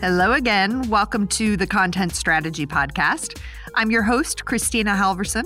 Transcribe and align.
Hello 0.00 0.32
again. 0.32 0.88
Welcome 0.88 1.28
to 1.28 1.56
the 1.58 1.66
Content 1.66 2.16
Strategy 2.16 2.66
Podcast. 2.66 3.38
I'm 3.74 3.90
your 3.90 4.02
host, 4.02 4.46
Kristina 4.46 4.96
Halvorson. 4.96 5.44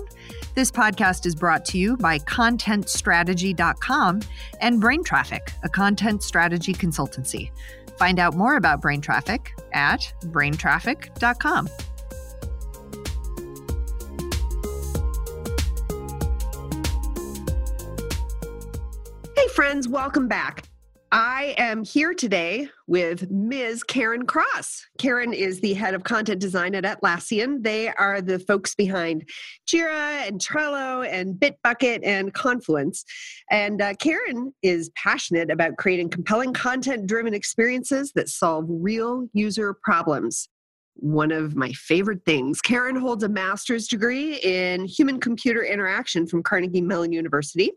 This 0.54 0.70
podcast 0.70 1.26
is 1.26 1.34
brought 1.34 1.64
to 1.64 1.78
you 1.78 1.96
by 1.96 2.20
ContentStrategy.com 2.20 4.20
and 4.60 4.80
Brain 4.80 5.02
Traffic, 5.02 5.52
a 5.64 5.68
content 5.68 6.22
strategy 6.22 6.72
consultancy. 6.72 7.50
Find 7.98 8.20
out 8.20 8.36
more 8.36 8.54
about 8.54 8.80
Brain 8.80 9.00
Traffic 9.00 9.52
at 9.72 10.14
BrainTraffic.com. 10.26 11.68
Hey, 19.36 19.48
friends, 19.48 19.88
welcome 19.88 20.28
back. 20.28 20.62
I 21.16 21.54
am 21.58 21.84
here 21.84 22.12
today 22.12 22.68
with 22.88 23.30
Ms. 23.30 23.84
Karen 23.84 24.26
Cross. 24.26 24.84
Karen 24.98 25.32
is 25.32 25.60
the 25.60 25.72
head 25.72 25.94
of 25.94 26.02
content 26.02 26.40
design 26.40 26.74
at 26.74 26.82
Atlassian. 26.82 27.62
They 27.62 27.86
are 27.90 28.20
the 28.20 28.40
folks 28.40 28.74
behind 28.74 29.28
Jira 29.64 30.26
and 30.26 30.40
Trello 30.40 31.08
and 31.08 31.36
Bitbucket 31.36 32.00
and 32.02 32.34
Confluence. 32.34 33.04
And 33.48 33.80
uh, 33.80 33.94
Karen 34.00 34.52
is 34.64 34.90
passionate 34.96 35.52
about 35.52 35.76
creating 35.76 36.10
compelling 36.10 36.52
content 36.52 37.06
driven 37.06 37.32
experiences 37.32 38.10
that 38.16 38.28
solve 38.28 38.64
real 38.68 39.28
user 39.34 39.72
problems. 39.84 40.48
One 40.94 41.30
of 41.30 41.54
my 41.54 41.70
favorite 41.74 42.24
things. 42.26 42.60
Karen 42.60 42.96
holds 42.96 43.22
a 43.22 43.28
master's 43.28 43.86
degree 43.86 44.38
in 44.38 44.84
human 44.86 45.20
computer 45.20 45.62
interaction 45.62 46.26
from 46.26 46.42
Carnegie 46.42 46.80
Mellon 46.80 47.12
University. 47.12 47.70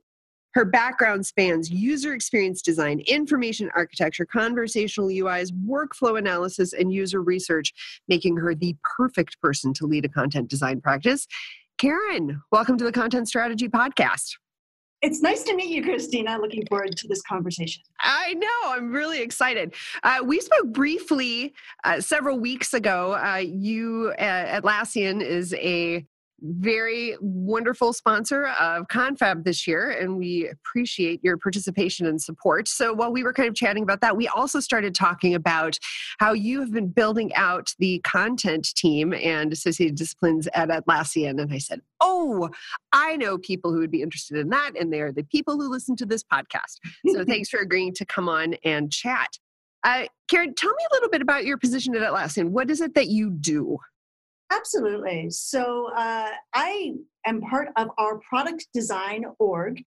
Her 0.57 0.65
background 0.65 1.23
spans 1.23 1.69
user 1.69 2.15
experience 2.15 2.63
design, 2.63 3.01
information 3.01 3.69
architecture, 3.75 4.25
conversational 4.25 5.09
UIs, 5.09 5.51
workflow 5.51 6.17
analysis, 6.17 6.73
and 6.73 6.91
user 6.91 7.21
research, 7.21 7.71
making 8.07 8.37
her 8.37 8.55
the 8.55 8.75
perfect 8.81 9.39
person 9.39 9.71
to 9.75 9.85
lead 9.85 10.03
a 10.03 10.09
content 10.09 10.49
design 10.49 10.81
practice. 10.81 11.27
Karen, 11.77 12.41
welcome 12.51 12.75
to 12.75 12.83
the 12.83 12.91
Content 12.91 13.27
Strategy 13.27 13.69
Podcast. 13.69 14.31
It's 15.03 15.21
nice 15.21 15.43
to 15.43 15.55
meet 15.55 15.69
you, 15.69 15.83
Kristina. 15.83 16.41
Looking 16.41 16.65
forward 16.65 16.97
to 16.97 17.07
this 17.07 17.21
conversation. 17.21 17.83
I 17.99 18.33
know. 18.33 18.47
I'm 18.65 18.91
really 18.91 19.21
excited. 19.21 19.75
Uh, 20.01 20.21
we 20.25 20.39
spoke 20.39 20.73
briefly 20.73 21.53
uh, 21.83 22.01
several 22.01 22.39
weeks 22.39 22.73
ago. 22.73 23.13
Uh, 23.13 23.43
you, 23.45 24.11
uh, 24.17 24.59
Atlassian, 24.59 25.21
is 25.21 25.53
a 25.53 26.03
very 26.41 27.15
wonderful 27.19 27.93
sponsor 27.93 28.47
of 28.59 28.87
Confab 28.87 29.43
this 29.43 29.65
year, 29.67 29.89
and 29.89 30.17
we 30.17 30.47
appreciate 30.47 31.23
your 31.23 31.37
participation 31.37 32.05
and 32.05 32.21
support. 32.21 32.67
So, 32.67 32.93
while 32.93 33.11
we 33.11 33.23
were 33.23 33.33
kind 33.33 33.49
of 33.49 33.55
chatting 33.55 33.83
about 33.83 34.01
that, 34.01 34.15
we 34.15 34.27
also 34.27 34.59
started 34.59 34.93
talking 34.93 35.33
about 35.33 35.79
how 36.19 36.33
you 36.33 36.59
have 36.59 36.71
been 36.71 36.89
building 36.89 37.33
out 37.35 37.73
the 37.79 37.99
content 37.99 38.73
team 38.75 39.13
and 39.13 39.51
associated 39.51 39.95
disciplines 39.95 40.47
at 40.53 40.69
Atlassian. 40.69 41.41
And 41.41 41.51
I 41.51 41.57
said, 41.57 41.81
Oh, 41.99 42.49
I 42.93 43.15
know 43.17 43.37
people 43.37 43.73
who 43.73 43.79
would 43.79 43.91
be 43.91 44.01
interested 44.01 44.37
in 44.37 44.49
that, 44.49 44.71
and 44.79 44.93
they're 44.93 45.11
the 45.11 45.23
people 45.23 45.55
who 45.55 45.69
listen 45.69 45.95
to 45.97 46.05
this 46.05 46.23
podcast. 46.23 46.79
So, 47.07 47.25
thanks 47.27 47.49
for 47.49 47.59
agreeing 47.59 47.93
to 47.95 48.05
come 48.05 48.29
on 48.29 48.55
and 48.63 48.91
chat. 48.91 49.39
Uh, 49.83 50.05
Karen, 50.27 50.53
tell 50.53 50.71
me 50.71 50.83
a 50.91 50.95
little 50.95 51.09
bit 51.09 51.21
about 51.21 51.45
your 51.45 51.57
position 51.57 51.95
at 51.95 52.01
Atlassian. 52.01 52.49
What 52.49 52.69
is 52.69 52.81
it 52.81 52.93
that 52.95 53.07
you 53.07 53.29
do? 53.29 53.77
Absolutely. 54.51 55.29
So 55.29 55.91
uh, 55.95 56.29
I 56.53 56.93
am 57.25 57.41
part 57.41 57.69
of 57.75 57.89
our 57.97 58.19
product 58.19 58.67
design 58.73 59.25
org. 59.39 59.83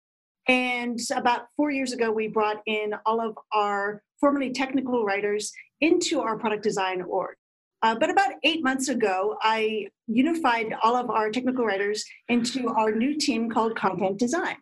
And 0.47 0.99
about 1.15 1.47
four 1.55 1.71
years 1.71 1.91
ago, 1.91 2.11
we 2.11 2.27
brought 2.27 2.61
in 2.65 2.93
all 3.05 3.19
of 3.19 3.37
our 3.53 4.01
formerly 4.19 4.51
technical 4.51 5.05
writers 5.05 5.51
into 5.81 6.21
our 6.21 6.37
product 6.37 6.63
design 6.63 7.01
org. 7.01 7.35
Uh, 7.83 7.95
but 7.99 8.09
about 8.09 8.31
eight 8.43 8.63
months 8.63 8.89
ago, 8.89 9.37
I 9.43 9.87
unified 10.07 10.73
all 10.81 10.95
of 10.95 11.09
our 11.11 11.29
technical 11.29 11.65
writers 11.65 12.03
into 12.27 12.69
our 12.69 12.91
new 12.91 13.15
team 13.17 13.51
called 13.51 13.75
Content 13.75 14.17
Design. 14.17 14.55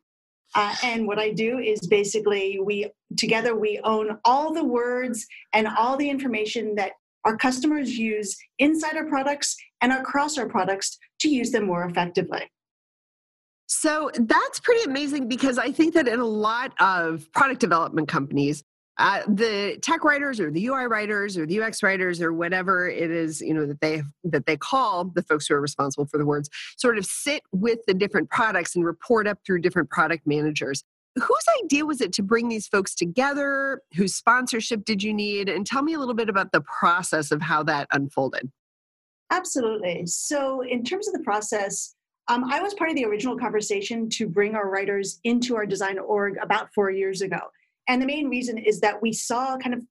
Uh, 0.54 0.76
and 0.84 1.08
what 1.08 1.20
I 1.20 1.32
do 1.32 1.60
is 1.60 1.88
basically 1.88 2.60
we 2.62 2.90
together 3.18 3.56
we 3.56 3.80
own 3.84 4.18
all 4.26 4.54
the 4.54 4.64
words 4.64 5.26
and 5.54 5.68
all 5.68 5.98
the 5.98 6.10
information 6.10 6.76
that 6.76 6.94
our 7.26 7.36
customers 7.36 7.98
use 7.98 8.38
inside 8.60 8.96
our 8.96 9.06
products 9.06 9.58
and 9.82 9.92
across 9.92 10.38
our 10.38 10.48
products 10.48 10.98
to 11.20 11.30
use 11.30 11.52
them 11.52 11.66
more 11.66 11.84
effectively. 11.86 12.50
So 13.68 14.12
that's 14.14 14.60
pretty 14.60 14.84
amazing 14.84 15.28
because 15.28 15.58
I 15.58 15.72
think 15.72 15.96
that 15.96 16.08
in 16.08 16.20
a 16.20 16.26
lot 16.26 16.74
of 16.80 17.32
product 17.34 17.60
development 17.60 18.08
companies, 18.08 18.64
uh, 18.98 19.22
the 19.28 19.78
tech 19.82 20.04
writers 20.04 20.40
or 20.40 20.52
the 20.52 20.68
UI 20.68 20.86
writers 20.86 21.38
or 21.38 21.46
the 21.46 21.60
UX 21.62 21.84
writers 21.84 22.22
or 22.22 22.32
whatever 22.32 22.88
it 22.88 23.12
is, 23.12 23.42
you 23.42 23.54
know, 23.54 23.66
that 23.66 23.82
they 23.82 24.02
that 24.24 24.46
they 24.46 24.56
call 24.56 25.06
the 25.06 25.24
folks 25.24 25.48
who 25.48 25.56
are 25.56 25.62
responsible 25.62 26.06
for 26.06 26.18
the 26.18 26.26
words, 26.26 26.50
sort 26.78 26.98
of 26.98 27.06
sit 27.06 27.42
with 27.52 27.80
the 27.88 27.94
different 27.94 28.30
products 28.30 28.76
and 28.76 28.86
report 28.86 29.28
up 29.28 29.40
through 29.46 29.60
different 29.60 29.90
product 29.90 30.26
managers 30.26 30.84
whose 31.16 31.46
idea 31.64 31.86
was 31.86 32.02
it 32.02 32.12
to 32.14 32.24
bring 32.24 32.50
these 32.50 32.68
folks 32.68 32.94
together? 32.94 33.82
Whose 33.96 34.16
sponsorship 34.16 34.86
did 34.86 35.02
you 35.02 35.14
need? 35.14 35.50
And 35.50 35.66
tell 35.66 35.82
me 35.82 35.94
a 35.94 36.00
little 36.00 36.14
bit 36.14 36.30
about 36.30 36.52
the 36.52 36.62
process 36.62 37.32
of 37.32 37.42
how 37.42 37.64
that 37.64 37.88
unfolded. 37.92 38.52
Absolutely. 39.32 40.06
So, 40.06 40.62
in 40.62 40.84
terms 40.84 41.08
of 41.08 41.14
the 41.14 41.24
process, 41.24 41.96
um, 42.28 42.44
I 42.46 42.62
was 42.62 42.74
part 42.74 42.90
of 42.90 42.96
the 42.96 43.06
original 43.06 43.38
conversation 43.38 44.10
to 44.12 44.28
bring 44.28 44.56
our 44.56 44.70
writers 44.70 45.20
into 45.24 45.56
our 45.56 45.66
design 45.66 46.00
org 46.00 46.38
about 46.42 46.70
four 46.74 46.90
years 46.90 47.22
ago. 47.22 47.40
And 47.88 48.02
the 48.02 48.06
main 48.06 48.30
reason 48.30 48.58
is 48.58 48.80
that 48.82 49.02
we 49.02 49.14
saw 49.14 49.58
kind 49.58 49.76
of, 49.76 49.84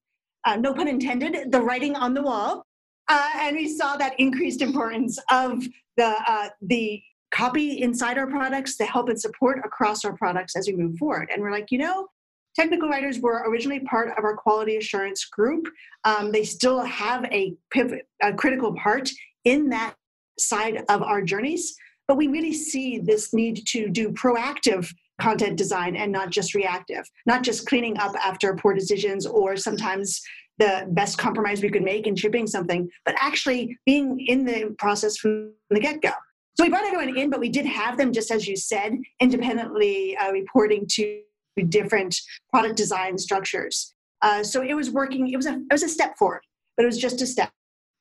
uh, 0.44 0.56
no 0.56 0.74
pun 0.74 0.88
intended, 0.88 1.52
the 1.52 1.60
writing 1.60 1.94
on 1.96 2.12
the 2.14 2.22
wall. 2.22 2.66
Uh, 3.08 3.30
and 3.36 3.56
we 3.56 3.68
saw 3.68 3.96
that 3.96 4.18
increased 4.18 4.62
importance 4.62 5.18
of 5.30 5.64
the, 5.96 6.14
uh, 6.26 6.48
the 6.62 7.02
copy 7.34 7.82
inside 7.82 8.16
our 8.16 8.26
products 8.26 8.76
to 8.76 8.84
help 8.84 9.08
and 9.08 9.20
support 9.20 9.58
across 9.64 10.04
our 10.04 10.16
products 10.16 10.56
as 10.56 10.66
we 10.66 10.74
move 10.74 10.96
forward. 10.96 11.28
And 11.32 11.42
we're 11.42 11.50
like, 11.50 11.70
you 11.70 11.78
know, 11.78 12.06
technical 12.54 12.88
writers 12.88 13.18
were 13.18 13.44
originally 13.48 13.80
part 13.80 14.16
of 14.16 14.24
our 14.24 14.36
quality 14.36 14.76
assurance 14.76 15.24
group. 15.24 15.66
Um, 16.04 16.30
they 16.30 16.44
still 16.44 16.80
have 16.82 17.24
a 17.26 17.54
pivot, 17.72 18.06
a 18.22 18.32
critical 18.32 18.74
part 18.76 19.10
in 19.44 19.68
that 19.70 19.94
side 20.38 20.84
of 20.88 21.02
our 21.02 21.22
journeys. 21.22 21.74
But 22.06 22.16
we 22.16 22.28
really 22.28 22.52
see 22.52 22.98
this 22.98 23.32
need 23.32 23.66
to 23.68 23.88
do 23.88 24.10
proactive 24.10 24.88
content 25.20 25.56
design 25.56 25.96
and 25.96 26.12
not 26.12 26.30
just 26.30 26.54
reactive, 26.54 27.04
not 27.26 27.42
just 27.42 27.66
cleaning 27.66 27.96
up 27.98 28.14
after 28.16 28.54
poor 28.54 28.74
decisions 28.74 29.26
or 29.26 29.56
sometimes 29.56 30.20
the 30.58 30.86
best 30.90 31.18
compromise 31.18 31.62
we 31.62 31.70
could 31.70 31.82
make 31.82 32.06
in 32.06 32.14
shipping 32.14 32.46
something, 32.46 32.88
but 33.04 33.14
actually 33.18 33.76
being 33.86 34.20
in 34.26 34.44
the 34.44 34.74
process 34.78 35.16
from 35.16 35.52
the 35.70 35.80
get 35.80 36.00
go. 36.00 36.12
So 36.56 36.64
we 36.64 36.70
brought 36.70 36.84
everyone 36.84 37.16
in, 37.16 37.30
but 37.30 37.40
we 37.40 37.48
did 37.48 37.66
have 37.66 37.96
them, 37.98 38.12
just 38.12 38.30
as 38.30 38.46
you 38.46 38.56
said, 38.56 38.96
independently 39.20 40.16
uh, 40.16 40.30
reporting 40.30 40.86
to 40.90 41.20
different 41.68 42.16
product 42.50 42.76
design 42.76 43.18
structures. 43.18 43.94
Uh, 44.22 44.42
so 44.42 44.62
it 44.62 44.74
was 44.74 44.90
working. 44.90 45.28
It 45.28 45.36
was 45.36 45.46
a 45.46 45.54
it 45.54 45.72
was 45.72 45.82
a 45.82 45.88
step 45.88 46.16
forward, 46.16 46.42
but 46.76 46.84
it 46.84 46.86
was 46.86 46.98
just 46.98 47.20
a 47.22 47.26
step. 47.26 47.50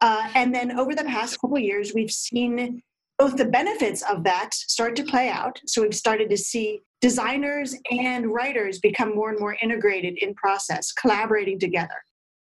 Uh, 0.02 0.30
and 0.36 0.53
then 0.53 0.78
over 0.78 0.94
the 0.94 1.03
past 1.03 1.40
couple 1.40 1.58
years, 1.58 1.94
we've 1.94 2.12
seen 2.12 2.81
both 3.18 3.38
the 3.38 3.46
benefits 3.46 4.02
of 4.03 4.24
that 4.24 4.53
start 4.53 4.96
to 4.97 5.03
play 5.03 5.30
out. 5.30 5.59
So 5.66 5.81
we've 5.81 5.96
started 5.96 6.30
to 6.30 6.38
see 6.38 6.81
designers 7.02 7.75
and 7.92 8.34
writers 8.34 8.80
become 8.80 9.16
more 9.16 9.30
and 9.30 9.40
more 9.40 9.56
integrated 9.62 10.18
in 10.18 10.34
process, 10.36 10.92
collaborating 10.92 11.59
together. 11.59 12.03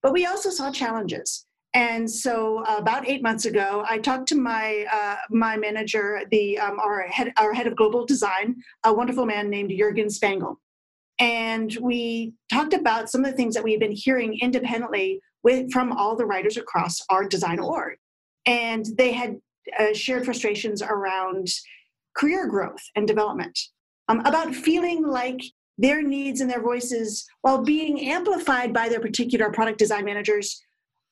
But 0.03 0.13
we 0.13 0.27
also 0.27 0.51
saw 0.51 0.71
challenges. 0.71 1.47
And 1.75 2.11
so, 2.11 2.65
uh, 2.65 2.77
about 2.79 3.09
eight 3.09 3.23
months 3.23 3.45
ago, 3.45 3.85
I 3.89 3.99
talked 3.99 4.27
to 4.29 4.37
my 4.37 4.87
uh, 4.91 5.17
my 5.31 5.57
manager, 5.57 6.23
the 6.31 6.59
um, 6.59 6.81
our 6.81 7.03
head 7.03 7.33
our 7.37 7.53
head 7.53 7.67
of 7.67 7.77
global 7.77 8.07
design, 8.07 8.57
a 8.85 8.93
wonderful 8.93 9.27
man 9.27 9.51
named 9.51 9.73
Jurgen 9.77 10.07
Spangl, 10.07 10.57
and 11.19 11.77
we 11.81 12.33
talked 12.51 12.73
about 12.73 13.11
some 13.11 13.25
of 13.25 13.31
the 13.31 13.37
things 13.37 13.55
that 13.55 13.65
we've 13.65 13.81
been 13.81 13.93
hearing 13.93 14.39
independently 14.41 15.21
with 15.43 15.71
from 15.71 15.93
all 15.93 16.17
the 16.17 16.25
writers 16.25 16.57
across 16.57 17.03
our 17.11 17.29
design 17.29 17.59
org, 17.59 17.99
and 18.47 18.87
they 18.97 19.13
had 19.13 19.37
uh, 19.79 19.93
shared 19.93 20.25
frustrations 20.25 20.81
around 20.81 21.49
career 22.17 22.47
growth 22.47 22.83
and 22.97 23.07
development, 23.07 23.59
um, 24.09 24.21
about 24.21 24.55
feeling 24.55 25.07
like 25.07 25.41
their 25.77 26.03
needs 26.03 26.41
and 26.41 26.51
their 26.51 26.63
voices, 26.63 27.27
while 27.43 27.63
being 27.63 28.09
amplified 28.09 28.73
by 28.73 28.89
their 28.89 29.01
particular 29.01 29.51
product 29.53 29.79
design 29.79 30.05
managers, 30.05 30.61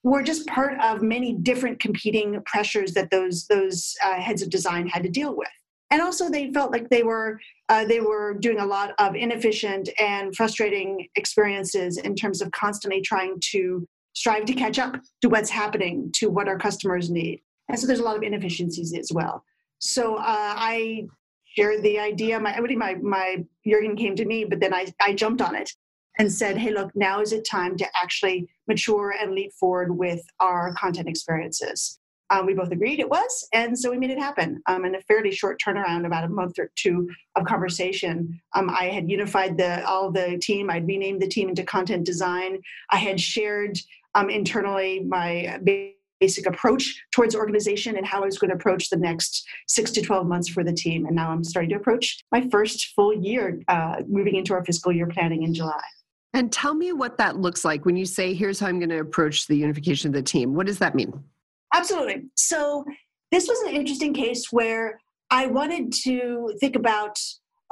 were 0.07 0.23
just 0.23 0.47
part 0.47 0.79
of 0.81 1.03
many 1.03 1.33
different 1.33 1.81
competing 1.81 2.41
pressures 2.47 2.93
that 2.95 3.11
those 3.11 3.47
those 3.49 3.93
uh, 4.05 4.15
heads 4.21 4.41
of 4.41 4.49
design 4.51 4.87
had 4.87 5.03
to 5.03 5.09
deal 5.09 5.35
with. 5.37 5.49
And 5.91 6.01
also 6.01 6.31
they 6.31 6.53
felt 6.53 6.71
like 6.71 6.89
they 6.89 7.03
were 7.03 7.41
uh, 7.69 7.85
they 7.85 7.99
were 7.99 8.35
doing 8.35 8.61
a 8.61 8.67
lot 8.67 8.93
of 9.01 9.17
inefficient 9.17 9.89
and 9.99 10.35
frustrating 10.37 11.09
experiences 11.17 11.99
in 11.99 12.15
terms 12.15 12.41
of 12.41 12.53
constantly 12.53 13.01
trying 13.01 13.41
to 13.51 13.85
strive 14.13 14.45
to 14.45 14.55
catch 14.55 14.79
up 14.79 14.97
to 15.23 15.29
what's 15.29 15.51
happening 15.51 16.11
to 16.15 16.31
what 16.31 16.47
our 16.47 16.59
customers 16.59 17.11
need. 17.11 17.43
And 17.69 17.77
so 17.77 17.89
there's 17.89 17.99
a 17.99 18.05
lot 18.05 18.17
of 18.17 18.23
inefficiencies 18.23 18.95
as 18.97 19.11
well. 19.13 19.45
So 19.81 20.17
uh, 20.17 20.55
i 20.73 21.07
shared 21.57 21.83
the 21.83 21.99
idea. 21.99 22.39
My 22.39 22.61
my 22.61 22.95
my 22.95 23.45
jurgen 23.67 23.97
came 23.97 24.15
to 24.15 24.25
me 24.25 24.45
but 24.45 24.61
then 24.61 24.73
i, 24.73 24.87
I 25.01 25.15
jumped 25.15 25.43
on 25.43 25.57
it 25.57 25.69
and 26.19 26.33
said, 26.33 26.57
hey, 26.57 26.73
look, 26.73 26.91
now 26.95 27.21
is 27.21 27.33
it 27.33 27.45
time 27.45 27.77
to 27.77 27.87
actually 28.01 28.49
mature 28.67 29.15
and 29.21 29.33
leap 29.33 29.53
forward 29.53 29.97
with 29.97 30.23
our 30.41 30.75
content 30.75 31.09
experiences. 31.09 31.99
Um, 32.29 32.47
we 32.47 32.55
both 32.55 32.73
agreed 32.73 32.99
it 32.99 33.09
was, 33.09 33.49
and 33.53 33.79
so 33.79 33.89
we 33.89 33.99
made 33.99 34.11
it 34.11 34.19
happen. 34.19 34.61
Um, 34.67 34.85
in 34.85 34.97
a 34.97 35.01
fairly 35.03 35.31
short 35.31 35.61
turnaround, 35.65 36.07
about 36.07 36.25
a 36.25 36.29
month 36.29 36.59
or 36.59 36.73
two 36.75 37.09
of 37.37 37.45
conversation, 37.45 38.41
um, 38.57 38.69
I 38.69 38.87
had 38.87 39.09
unified 39.09 39.57
the 39.57 39.87
all 39.87 40.11
the 40.11 40.37
team. 40.39 40.69
I'd 40.69 40.89
renamed 40.89 41.23
the 41.23 41.29
team 41.29 41.49
into 41.49 41.63
content 41.63 42.05
design. 42.05 42.61
I 42.91 42.97
had 42.97 43.21
shared 43.21 43.79
um, 44.17 44.29
internally 44.29 45.05
my 45.07 45.61
basic 46.21 46.47
approach 46.47 47.01
towards 47.13 47.37
organization 47.37 47.97
and 47.97 48.05
how 48.05 48.23
I 48.23 48.27
was 48.27 48.39
going 48.39 48.51
to 48.51 48.57
approach 48.57 48.89
the 48.89 48.97
next 48.97 49.47
six 49.69 49.93
to 49.93 50.03
12 50.03 50.27
months 50.27 50.49
for 50.49 50.65
the 50.65 50.73
team. 50.73 51.07
And 51.07 51.15
now 51.15 51.31
I'm 51.31 51.45
starting 51.45 51.71
to 51.71 51.77
approach 51.77 52.25
my 52.33 52.49
first 52.51 52.93
full 52.97 53.15
year 53.15 53.61
uh, 53.69 54.03
moving 54.09 54.35
into 54.35 54.53
our 54.55 54.65
fiscal 54.65 54.91
year 54.91 55.07
planning 55.07 55.45
in 55.45 55.55
July. 55.55 55.83
And 56.37 56.53
tell 56.53 56.75
me 56.75 56.93
what 56.93 57.17
that 57.17 57.39
looks 57.39 57.65
like 57.65 57.87
when 57.87 57.97
you 57.97 58.05
say, 58.05 58.35
here's 58.35 58.61
how 58.61 58.67
I'm 58.67 58.79
going 58.79 58.91
to 58.91 59.01
approach 59.01 59.47
the 59.47 59.57
unification 59.57 60.11
of 60.11 60.13
the 60.13 60.23
team. 60.23 60.53
What 60.53 60.67
does 60.67 60.79
that 60.81 60.95
mean? 60.95 61.25
Absolutely. 61.73 62.25
So, 62.37 62.85
this 63.33 63.49
was 63.49 63.59
an 63.63 63.75
interesting 63.75 64.13
case 64.13 64.53
where 64.53 65.01
I 65.31 65.47
wanted 65.47 65.93
to 66.05 66.55
think 66.61 66.77
about 66.77 67.19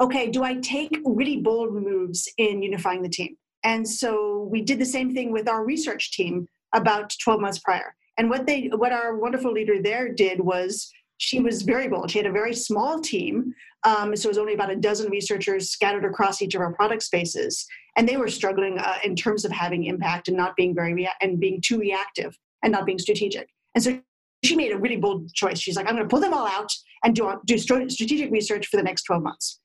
okay, 0.01 0.29
do 0.29 0.43
I 0.43 0.55
take 0.55 0.99
really 1.05 1.37
bold 1.37 1.73
moves 1.73 2.27
in 2.37 2.61
unifying 2.63 3.01
the 3.03 3.07
team? 3.07 3.37
And 3.63 3.87
so 3.87 4.49
we 4.51 4.61
did 4.61 4.79
the 4.79 4.85
same 4.85 5.13
thing 5.13 5.31
with 5.31 5.47
our 5.47 5.63
research 5.63 6.11
team 6.11 6.49
about 6.73 7.13
12 7.23 7.39
months 7.39 7.59
prior. 7.59 7.95
And 8.17 8.29
what 8.29 8.45
they 8.45 8.69
what 8.75 8.91
our 8.91 9.15
wonderful 9.15 9.53
leader 9.53 9.81
there 9.81 10.11
did 10.11 10.41
was 10.41 10.91
she 11.17 11.39
was 11.39 11.61
very 11.61 11.87
bold. 11.87 12.11
She 12.11 12.17
had 12.17 12.27
a 12.27 12.31
very 12.31 12.53
small 12.53 12.99
team, 12.99 13.53
um, 13.85 14.15
so 14.15 14.27
it 14.27 14.31
was 14.31 14.37
only 14.39 14.55
about 14.55 14.71
a 14.71 14.75
dozen 14.75 15.11
researchers 15.11 15.69
scattered 15.69 16.05
across 16.05 16.41
each 16.41 16.55
of 16.55 16.61
our 16.61 16.73
product 16.73 17.03
spaces, 17.03 17.65
and 17.95 18.09
they 18.09 18.17
were 18.17 18.27
struggling 18.27 18.79
uh, 18.79 18.97
in 19.03 19.15
terms 19.15 19.45
of 19.45 19.51
having 19.51 19.85
impact 19.85 20.27
and 20.27 20.35
not 20.35 20.55
being 20.55 20.73
very 20.73 20.93
rea- 20.93 21.13
and 21.21 21.39
being 21.39 21.61
too 21.61 21.79
reactive 21.79 22.37
and 22.63 22.71
not 22.71 22.85
being 22.85 22.99
strategic. 22.99 23.47
And 23.75 23.83
so 23.83 23.99
she 24.43 24.55
made 24.55 24.71
a 24.71 24.77
really 24.77 24.97
bold 24.97 25.31
choice. 25.33 25.59
She's 25.59 25.75
like, 25.75 25.87
I'm 25.87 25.95
going 25.95 26.07
to 26.07 26.09
pull 26.09 26.19
them 26.19 26.33
all 26.33 26.47
out 26.47 26.71
and 27.03 27.15
do 27.15 27.39
do 27.45 27.57
strategic 27.57 28.31
research 28.31 28.67
for 28.67 28.77
the 28.77 28.83
next 28.83 29.03
12 29.03 29.21
months. 29.21 29.59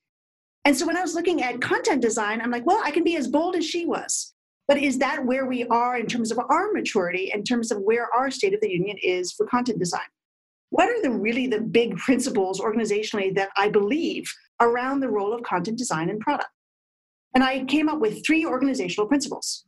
And 0.65 0.77
so 0.77 0.85
when 0.85 0.97
I 0.97 1.01
was 1.01 1.15
looking 1.15 1.41
at 1.41 1.59
content 1.59 2.01
design, 2.01 2.41
I'm 2.41 2.51
like, 2.51 2.65
well, 2.65 2.81
I 2.83 2.91
can 2.91 3.03
be 3.03 3.15
as 3.15 3.27
bold 3.27 3.55
as 3.55 3.65
she 3.65 3.85
was. 3.85 4.35
But 4.67 4.77
is 4.77 4.99
that 4.99 5.25
where 5.25 5.47
we 5.47 5.65
are 5.65 5.97
in 5.97 6.05
terms 6.05 6.31
of 6.31 6.39
our 6.39 6.71
maturity, 6.71 7.31
in 7.33 7.43
terms 7.43 7.71
of 7.71 7.81
where 7.81 8.07
our 8.13 8.29
state 8.29 8.53
of 8.53 8.61
the 8.61 8.69
union 8.69 8.97
is 9.01 9.31
for 9.31 9.47
content 9.47 9.79
design? 9.79 10.01
What 10.71 10.89
are 10.89 11.01
the 11.01 11.11
really 11.11 11.47
the 11.47 11.61
big 11.61 11.95
principles 12.05 12.59
organizationally 12.59 13.35
that 13.35 13.49
I 13.55 13.69
believe 13.69 14.25
around 14.59 14.99
the 14.99 15.09
role 15.09 15.33
of 15.33 15.43
content 15.43 15.77
design 15.77 16.09
and 16.09 16.19
product? 16.19 16.49
And 17.35 17.43
I 17.43 17.63
came 17.65 17.87
up 17.87 17.99
with 17.99 18.25
three 18.25 18.45
organizational 18.45 19.07
principles. 19.07 19.65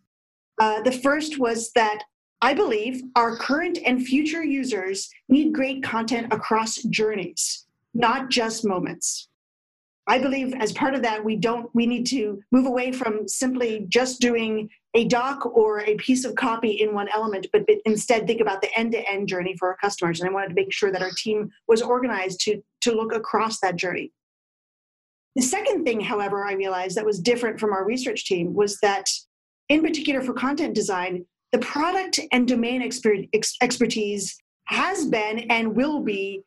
Uh, 0.59 0.81
the 0.81 0.91
first 0.91 1.39
was 1.39 1.71
that 1.75 2.03
I 2.41 2.53
believe 2.53 3.01
our 3.15 3.37
current 3.37 3.79
and 3.85 4.05
future 4.05 4.43
users 4.43 5.09
need 5.29 5.53
great 5.53 5.81
content 5.81 6.33
across 6.33 6.75
journeys, 6.75 7.65
not 7.93 8.29
just 8.29 8.65
moments. 8.65 9.29
I 10.05 10.19
believe 10.19 10.53
as 10.55 10.73
part 10.73 10.95
of 10.95 11.01
that, 11.03 11.23
we 11.23 11.37
don't 11.37 11.69
we 11.73 11.85
need 11.85 12.05
to 12.07 12.41
move 12.51 12.65
away 12.65 12.91
from 12.91 13.27
simply 13.27 13.85
just 13.87 14.19
doing 14.19 14.69
a 14.95 15.05
doc 15.05 15.45
or 15.45 15.79
a 15.81 15.95
piece 15.95 16.25
of 16.25 16.35
copy 16.35 16.71
in 16.81 16.93
one 16.93 17.07
element, 17.13 17.47
but, 17.53 17.63
instead 17.85 18.27
think 18.27 18.41
about 18.41 18.61
the 18.61 18.69
end-to-end 18.77 19.27
journey 19.27 19.55
for 19.57 19.69
our 19.69 19.77
customers. 19.77 20.19
And 20.19 20.29
I 20.29 20.33
wanted 20.33 20.49
to 20.49 20.55
make 20.55 20.71
sure 20.71 20.91
that 20.91 21.01
our 21.01 21.11
team 21.17 21.49
was 21.67 21.81
organized 21.81 22.41
to, 22.41 22.61
to 22.81 22.91
look 22.91 23.13
across 23.13 23.59
that 23.61 23.75
journey. 23.75 24.11
The 25.35 25.41
second 25.41 25.83
thing, 25.83 25.99
however, 25.99 26.45
I 26.45 26.53
realized 26.53 26.95
that 26.97 27.05
was 27.05 27.19
different 27.19 27.59
from 27.59 27.71
our 27.71 27.85
research 27.85 28.25
team 28.25 28.53
was 28.53 28.77
that, 28.81 29.09
in 29.69 29.81
particular 29.81 30.21
for 30.21 30.33
content 30.33 30.75
design, 30.75 31.25
the 31.53 31.59
product 31.59 32.19
and 32.31 32.47
domain 32.47 32.81
expert, 32.81 33.19
expertise 33.61 34.37
has 34.65 35.05
been 35.07 35.39
and 35.49 35.75
will 35.75 36.01
be 36.01 36.43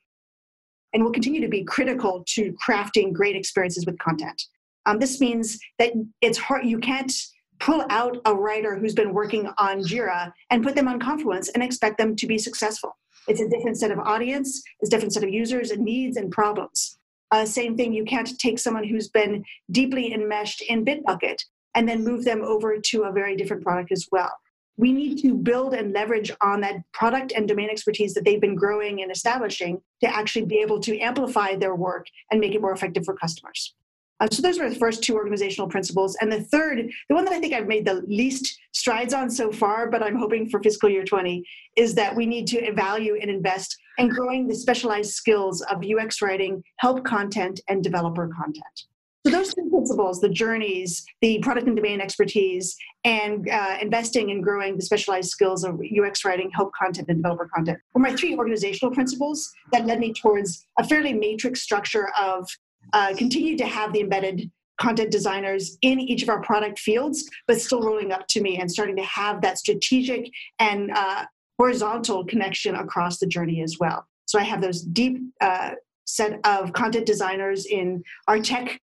and 0.97 1.05
will 1.05 1.13
continue 1.13 1.43
to 1.43 1.49
be 1.49 1.63
critical 1.63 2.25
to 2.27 2.55
crafting 2.55 3.13
great 3.13 3.37
experiences 3.37 3.85
with 3.85 3.99
content. 3.99 4.43
Um, 4.87 4.99
this 4.99 5.21
means 5.21 5.59
that 5.79 5.93
it's 6.23 6.39
hard, 6.39 6.65
you 6.65 6.79
can't 6.79 7.13
pull 7.61 7.85
out 7.91 8.17
a 8.25 8.35
writer 8.35 8.79
who's 8.79 8.95
been 8.95 9.13
working 9.13 9.47
on 9.59 9.81
Jira 9.81 10.33
and 10.49 10.65
put 10.65 10.75
them 10.75 10.89
on 10.89 10.99
Confluence 10.99 11.51
and 11.51 11.63
expect 11.63 11.99
them 11.99 12.17
to 12.17 12.27
be 12.27 12.39
successful. 12.39 12.97
It's 13.29 13.43
a 13.43 13.49
different 13.49 13.77
set 13.77 13.91
of 13.91 13.99
audience, 13.99 14.63
it's 14.81 14.89
a 14.89 14.91
different 14.91 15.13
set 15.13 15.23
of 15.23 15.29
users 15.29 15.71
and 15.71 15.85
needs 15.85 16.17
and 16.17 16.33
problems. 16.33 16.99
Uh, 17.31 17.45
same 17.45 17.77
thing, 17.77 17.93
you 17.93 18.07
can't 18.07 18.39
take 18.39 18.59
someone 18.59 18.85
who's 18.85 19.09
been 19.09 19.45
deeply 19.73 20.15
enmeshed 20.15 20.63
in 20.63 20.83
Bitbucket 20.83 21.37
and 21.75 21.87
then 21.87 22.05
move 22.05 22.25
them 22.25 22.43
over 22.43 22.79
to 22.79 23.03
a 23.03 23.13
very 23.13 23.37
different 23.37 23.63
product 23.63 23.93
as 23.93 24.07
well 24.11 24.33
we 24.77 24.93
need 24.93 25.21
to 25.23 25.35
build 25.35 25.75
and 25.75 25.93
leverage 25.93 26.31
on 26.43 26.61
that 26.61 26.77
product 26.93 27.33
and 27.33 27.49
domain 27.49 27.71
expertise 27.71 28.15
that 28.15 28.25
they've 28.25 28.41
been 28.41 28.55
growing 28.55 29.03
and 29.03 29.11
establishing 29.11 29.81
to 30.03 30.15
actually 30.15 30.45
be 30.45 30.59
able 30.59 30.81
to 30.81 30.99
amplify 30.99 31.57
their 31.57 31.75
work 31.75 32.07
and 32.31 32.41
make 32.41 32.55
it 32.55 32.61
more 32.61 32.73
effective 32.73 33.05
for 33.05 33.17
customers. 33.17 33.75
Uh, 34.19 34.27
so 34.33 34.41
those 34.41 34.59
were 34.59 34.71
the 34.71 34.77
first 34.77 35.03
two 35.03 35.15
organizational 35.15 35.69
principles. 35.69 36.17
And 36.21 36.33
the 36.33 36.41
third, 36.41 36.91
the 37.09 37.15
one 37.15 37.25
that 37.27 37.35
I 37.35 37.41
think 37.41 37.53
I've 37.53 37.67
made 37.67 37.85
the 37.85 38.03
least 38.07 38.59
strides 38.73 39.13
on 39.13 39.29
so 39.29 39.53
far, 39.53 39.91
but 39.91 40.03
I'm 40.03 40.17
hoping 40.17 40.49
for 40.49 40.63
fiscal 40.63 40.89
year 40.89 41.05
20, 41.05 41.45
is 41.77 41.95
that 41.95 42.15
we 42.15 42.25
need 42.25 42.47
to 42.49 42.59
evaluate 42.59 43.23
and 43.23 43.31
invest 43.31 43.77
in 43.99 44.09
growing 44.09 44.47
the 44.47 44.55
specialized 44.55 45.13
skills 45.13 45.61
of 45.63 45.85
UX 45.85 46.23
writing, 46.23 46.63
help 46.79 47.05
content, 47.05 47.61
and 47.69 47.83
developer 47.83 48.29
content. 48.29 48.87
So 49.27 49.33
those 49.33 49.53
two 49.53 49.69
principles, 49.71 50.21
the 50.21 50.29
journeys, 50.29 51.05
the 51.21 51.41
product 51.41 51.67
and 51.67 51.75
domain 51.75 52.01
expertise, 52.01 52.77
and 53.03 53.49
uh, 53.49 53.77
investing 53.81 54.31
and 54.31 54.41
growing 54.41 54.77
the 54.77 54.83
specialized 54.83 55.31
skills 55.31 55.65
of 55.65 55.81
UX 55.81 56.25
writing, 56.25 56.49
help 56.55 56.73
content, 56.81 57.09
and 57.09 57.19
developer 57.19 57.51
content 57.53 57.79
were 57.93 58.01
my 58.01 58.15
three 58.15 58.37
organizational 58.37 58.95
principles 58.95 59.51
that 59.73 59.85
led 59.85 59.99
me 59.99 60.13
towards 60.13 60.65
a 60.79 60.85
fairly 60.85 61.13
matrix 61.13 61.61
structure 61.61 62.09
of 62.17 62.49
uh, 62.93 63.15
continue 63.17 63.57
to 63.57 63.67
have 63.67 63.93
the 63.93 64.01
embedded 64.01 64.49
content 64.81 65.11
designers 65.11 65.77
in 65.83 65.99
each 65.99 66.23
of 66.23 66.29
our 66.29 66.41
product 66.43 66.79
fields, 66.79 67.29
but 67.49 67.61
still 67.61 67.83
rolling 67.83 68.13
up 68.13 68.29
to 68.29 68.41
me 68.41 68.59
and 68.59 68.71
starting 68.71 68.95
to 68.95 69.03
have 69.03 69.41
that 69.41 69.59
strategic 69.59 70.31
and 70.61 70.93
uh, 70.95 71.25
horizontal 71.59 72.25
connection 72.25 72.77
across 72.77 73.19
the 73.19 73.27
journey 73.27 73.61
as 73.61 73.77
well. 73.81 74.07
So 74.27 74.39
I 74.39 74.45
have 74.45 74.61
those 74.61 74.83
deep 74.83 75.19
uh, 75.41 75.73
set 76.05 76.39
of 76.47 76.73
content 76.73 77.07
designers 77.07 77.67
in 77.67 78.05
our 78.29 78.39
tech 78.39 78.81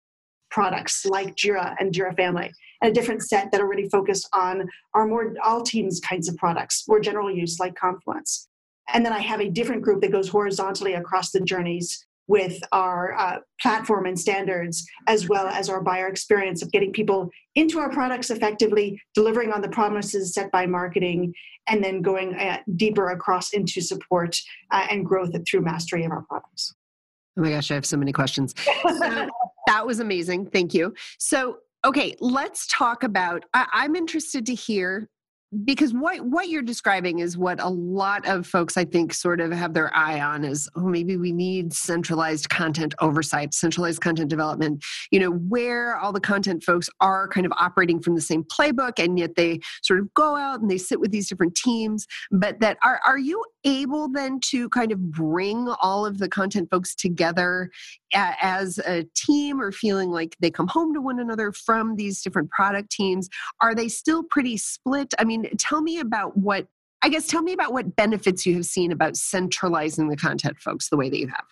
products 0.49 1.05
like 1.05 1.35
Jira 1.35 1.75
and 1.79 1.93
Jira 1.93 2.15
Family, 2.15 2.51
and 2.81 2.91
a 2.91 2.93
different 2.93 3.23
set 3.23 3.51
that 3.51 3.61
are 3.61 3.67
really 3.67 3.89
focused 3.89 4.29
on 4.33 4.67
our 4.93 5.07
more 5.07 5.33
all 5.43 5.61
teams 5.61 5.99
kinds 5.99 6.29
of 6.29 6.37
products, 6.37 6.83
more 6.87 6.99
general 6.99 7.31
use 7.31 7.59
like 7.59 7.75
Confluence. 7.75 8.47
And 8.93 9.05
then 9.05 9.13
I 9.13 9.19
have 9.19 9.41
a 9.41 9.49
different 9.49 9.81
group 9.81 10.01
that 10.01 10.11
goes 10.11 10.29
horizontally 10.29 10.93
across 10.93 11.31
the 11.31 11.41
journeys 11.41 12.05
with 12.27 12.61
our 12.73 13.13
uh, 13.13 13.37
platform 13.61 14.05
and 14.05 14.19
standards, 14.19 14.85
as 15.07 15.29
well 15.29 15.47
as 15.47 15.69
our 15.69 15.81
buyer 15.81 16.07
experience 16.07 16.61
of 16.61 16.71
getting 16.71 16.91
people 16.91 17.29
into 17.55 17.79
our 17.79 17.89
products 17.89 18.29
effectively, 18.29 19.01
delivering 19.13 19.51
on 19.51 19.61
the 19.61 19.69
promises 19.69 20.33
set 20.33 20.51
by 20.51 20.65
marketing, 20.65 21.33
and 21.67 21.83
then 21.83 22.01
going 22.01 22.35
uh, 22.35 22.59
deeper 22.75 23.11
across 23.11 23.53
into 23.53 23.81
support 23.81 24.37
uh, 24.71 24.85
and 24.89 25.05
growth 25.05 25.33
through 25.49 25.61
mastery 25.61 26.03
of 26.03 26.11
our 26.11 26.23
products. 26.23 26.73
Oh 27.37 27.41
my 27.41 27.51
gosh, 27.51 27.71
I 27.71 27.75
have 27.75 27.85
so 27.85 27.97
many 27.97 28.11
questions. 28.11 28.53
So, 28.81 29.29
that 29.67 29.85
was 29.85 29.99
amazing. 29.99 30.49
Thank 30.49 30.73
you. 30.73 30.93
So, 31.19 31.57
okay, 31.85 32.15
let's 32.19 32.67
talk 32.67 33.03
about. 33.03 33.43
I, 33.53 33.67
I'm 33.71 33.95
interested 33.95 34.45
to 34.47 34.55
hear 34.55 35.09
because 35.63 35.93
what 35.93 36.19
what 36.25 36.49
you're 36.49 36.61
describing 36.61 37.19
is 37.19 37.37
what 37.37 37.61
a 37.61 37.69
lot 37.69 38.27
of 38.27 38.45
folks 38.45 38.75
i 38.75 38.83
think 38.83 39.13
sort 39.13 39.39
of 39.39 39.49
have 39.49 39.73
their 39.73 39.95
eye 39.95 40.19
on 40.19 40.43
is 40.43 40.69
oh 40.75 40.81
maybe 40.81 41.15
we 41.15 41.31
need 41.31 41.71
centralized 41.71 42.49
content 42.49 42.93
oversight 42.99 43.53
centralized 43.53 44.01
content 44.01 44.29
development 44.29 44.83
you 45.09 45.19
know 45.21 45.31
where 45.31 45.95
all 45.97 46.11
the 46.11 46.19
content 46.19 46.61
folks 46.63 46.89
are 46.99 47.29
kind 47.29 47.45
of 47.45 47.53
operating 47.57 48.01
from 48.01 48.13
the 48.13 48.21
same 48.21 48.43
playbook 48.43 49.01
and 49.01 49.17
yet 49.17 49.35
they 49.35 49.57
sort 49.83 50.01
of 50.01 50.13
go 50.15 50.35
out 50.35 50.59
and 50.59 50.69
they 50.69 50.77
sit 50.77 50.99
with 50.99 51.11
these 51.11 51.29
different 51.29 51.55
teams 51.55 52.05
but 52.29 52.59
that 52.59 52.77
are 52.83 52.99
are 53.07 53.17
you 53.17 53.41
able 53.67 54.07
then 54.07 54.39
to 54.39 54.69
kind 54.69 54.91
of 54.91 55.11
bring 55.11 55.67
all 55.81 56.05
of 56.05 56.17
the 56.17 56.29
content 56.29 56.69
folks 56.71 56.95
together 56.95 57.69
as 58.13 58.79
a 58.79 59.03
team 59.13 59.59
or 59.59 59.71
feeling 59.71 60.09
like 60.09 60.37
they 60.39 60.49
come 60.49 60.67
home 60.67 60.93
to 60.93 61.01
one 61.01 61.19
another 61.19 61.51
from 61.51 61.95
these 61.95 62.21
different 62.21 62.49
product 62.49 62.89
teams? 62.89 63.29
Are 63.61 63.75
they 63.75 63.89
still 63.89 64.23
pretty 64.23 64.57
split? 64.57 65.13
I 65.19 65.25
mean 65.25 65.49
tell 65.57 65.81
me 65.81 65.99
about 65.99 66.37
what 66.37 66.67
i 67.01 67.09
guess 67.09 67.27
tell 67.27 67.41
me 67.41 67.53
about 67.53 67.73
what 67.73 67.95
benefits 67.95 68.45
you 68.45 68.55
have 68.55 68.65
seen 68.65 68.91
about 68.91 69.15
centralizing 69.15 70.07
the 70.07 70.15
content 70.15 70.57
folks 70.59 70.89
the 70.89 70.97
way 70.97 71.09
that 71.09 71.19
you 71.19 71.27
have. 71.27 71.45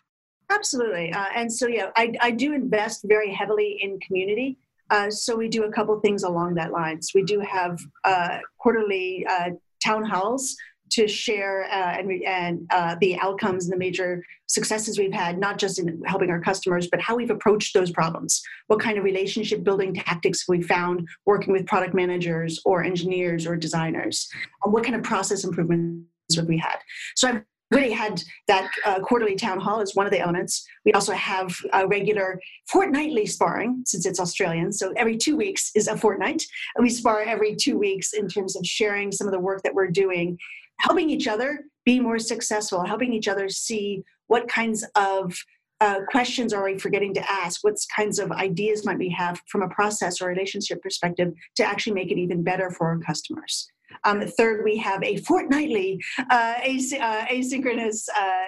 Absolutely. 0.50 1.12
Uh, 1.12 1.26
and 1.36 1.52
so 1.52 1.68
yeah 1.68 1.90
I, 1.98 2.14
I 2.22 2.32
do 2.32 2.54
invest 2.54 3.06
very 3.06 3.34
heavily 3.34 3.78
in 3.82 4.00
community. 4.00 4.58
Uh, 4.90 5.10
so 5.10 5.36
we 5.36 5.50
do 5.50 5.64
a 5.64 5.72
couple 5.72 6.00
things 6.00 6.24
along 6.24 6.54
that 6.56 6.72
lines. 6.72 7.12
We 7.16 7.24
do 7.24 7.40
have 7.40 7.80
uh, 8.04 8.40
quarterly 8.58 9.26
uh, 9.28 9.50
town 9.84 10.06
halls 10.06 10.56
to 10.96 11.08
share 11.08 11.64
uh, 11.66 11.98
and, 11.98 12.24
and 12.24 12.68
uh, 12.72 12.96
the 13.02 13.18
outcomes 13.20 13.66
and 13.66 13.74
the 13.74 13.78
major 13.78 14.24
successes 14.48 14.98
we've 14.98 15.14
had, 15.14 15.38
not 15.38 15.58
just 15.58 15.80
in 15.80 16.02
helping 16.06 16.30
our 16.30 16.42
customers, 16.42 16.88
but 16.90 17.02
how 17.02 17.16
we've 17.16 17.30
approached 17.32 17.74
those 17.74 17.92
problems. 17.92 18.42
What 18.68 18.80
kind 18.80 18.98
of 18.98 19.04
relationship 19.04 19.64
building 19.64 19.94
tactics 19.94 20.48
we 20.48 20.62
found 20.62 21.08
working 21.26 21.52
with 21.54 21.66
product 21.66 21.94
managers 21.94 22.62
or 22.66 22.84
engineers 22.84 23.46
or 23.46 23.56
designers, 23.56 24.30
and 24.64 24.74
what 24.74 24.84
kind 24.84 24.96
of 24.96 25.04
process 25.04 25.44
improvements 25.44 26.36
have 26.36 26.48
we 26.48 26.58
had. 26.58 26.78
So 27.16 27.28
I've 27.28 27.44
really 27.72 27.92
had 27.92 28.22
that 28.48 28.70
uh, 28.86 29.00
quarterly 29.00 29.36
town 29.36 29.60
hall 29.60 29.82
as 29.82 29.96
one 29.96 30.06
of 30.06 30.12
the 30.12 30.20
elements. 30.20 30.66
We 30.86 30.94
also 30.94 31.14
have 31.14 31.56
a 31.74 31.88
regular 31.88 32.40
fortnightly 32.68 33.26
sparring 33.26 33.82
since 33.86 34.06
it's 34.06 34.20
Australian. 34.20 34.72
So 34.72 34.94
every 34.96 35.18
two 35.18 35.36
weeks 35.36 35.72
is 35.76 35.88
a 35.88 35.98
fortnight. 35.98 36.44
We 36.80 36.90
spar 36.90 37.22
every 37.22 37.56
two 37.56 37.78
weeks 37.78 38.14
in 38.14 38.28
terms 38.28 38.56
of 38.56 38.66
sharing 38.66 39.12
some 39.12 39.28
of 39.28 39.34
the 39.34 39.40
work 39.40 39.64
that 39.64 39.74
we're 39.74 39.88
doing, 39.88 40.38
helping 40.80 41.10
each 41.10 41.28
other 41.28 41.60
be 41.86 42.00
more 42.00 42.20
successful, 42.20 42.86
helping 42.86 43.14
each 43.14 43.28
other 43.28 43.50
see 43.50 44.04
what 44.28 44.48
kinds 44.48 44.86
of 44.96 45.38
uh, 45.82 46.00
questions 46.10 46.54
are 46.54 46.64
we 46.64 46.78
forgetting 46.78 47.14
to 47.14 47.32
ask? 47.32 47.64
What 47.64 47.76
kinds 47.96 48.18
of 48.18 48.32
ideas 48.32 48.86
might 48.86 48.98
we 48.98 49.10
have 49.10 49.42
from 49.48 49.62
a 49.62 49.70
process 49.70 50.22
or 50.22 50.28
relationship 50.28 50.82
perspective 50.82 51.34
to 51.58 51.64
actually 51.64 51.94
make 51.94 52.12
it 52.12 52.18
even 52.18 52.44
better 52.44 52.72
for 52.72 52.88
our 52.88 53.00
customers? 53.00 53.68
Um, 54.04 54.22
third, 54.22 54.64
we 54.64 54.78
have 54.78 55.04
a 55.04 55.18
fortnightly 55.18 56.02
uh, 56.32 56.56
uh, 56.56 57.26
asynchronous 57.26 58.08
uh, 58.18 58.46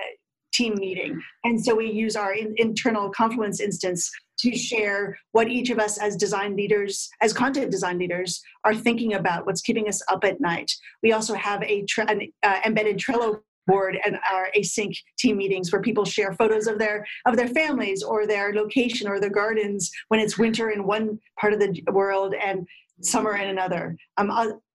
team 0.53 0.75
meeting. 0.75 1.21
And 1.43 1.63
so 1.63 1.75
we 1.75 1.91
use 1.91 2.15
our 2.15 2.33
in- 2.33 2.55
internal 2.57 3.09
Confluence 3.09 3.59
instance 3.59 4.09
to 4.39 4.55
share 4.55 5.17
what 5.31 5.49
each 5.49 5.69
of 5.69 5.79
us 5.79 5.97
as 5.97 6.15
design 6.15 6.55
leaders, 6.55 7.09
as 7.21 7.33
content 7.33 7.71
design 7.71 7.97
leaders, 7.97 8.41
are 8.63 8.75
thinking 8.75 9.13
about, 9.13 9.45
what's 9.45 9.61
keeping 9.61 9.87
us 9.87 10.01
up 10.09 10.23
at 10.23 10.39
night. 10.41 10.71
We 11.03 11.11
also 11.11 11.33
have 11.33 11.63
a 11.63 11.85
an 12.07 12.31
uh, 12.43 12.59
embedded 12.65 12.97
Trello 12.97 13.41
board 13.67 13.97
and 14.05 14.17
our 14.31 14.47
async 14.57 14.97
team 15.19 15.37
meetings 15.37 15.71
where 15.71 15.81
people 15.81 16.05
share 16.05 16.33
photos 16.33 16.67
of 16.67 16.79
their 16.79 17.05
of 17.25 17.35
their 17.35 17.49
families 17.49 18.01
or 18.01 18.25
their 18.25 18.53
location 18.53 19.07
or 19.07 19.19
their 19.19 19.29
gardens 19.29 19.91
when 20.07 20.19
it's 20.19 20.37
winter 20.37 20.69
in 20.69 20.87
one 20.87 21.19
part 21.39 21.53
of 21.53 21.59
the 21.59 21.83
world 21.91 22.33
and 22.33 22.65
summer 23.01 23.35
in 23.35 23.49
another. 23.49 23.95
Um, 24.17 24.31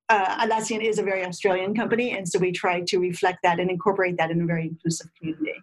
uh, 0.08 0.46
Atlassian 0.46 0.84
is 0.84 0.98
a 0.98 1.02
very 1.02 1.24
Australian 1.24 1.74
company, 1.74 2.10
and 2.16 2.28
so 2.28 2.38
we 2.38 2.52
try 2.52 2.82
to 2.82 2.98
reflect 2.98 3.38
that 3.42 3.58
and 3.58 3.70
incorporate 3.70 4.18
that 4.18 4.30
in 4.30 4.42
a 4.42 4.44
very 4.44 4.64
inclusive 4.64 5.08
community. 5.18 5.54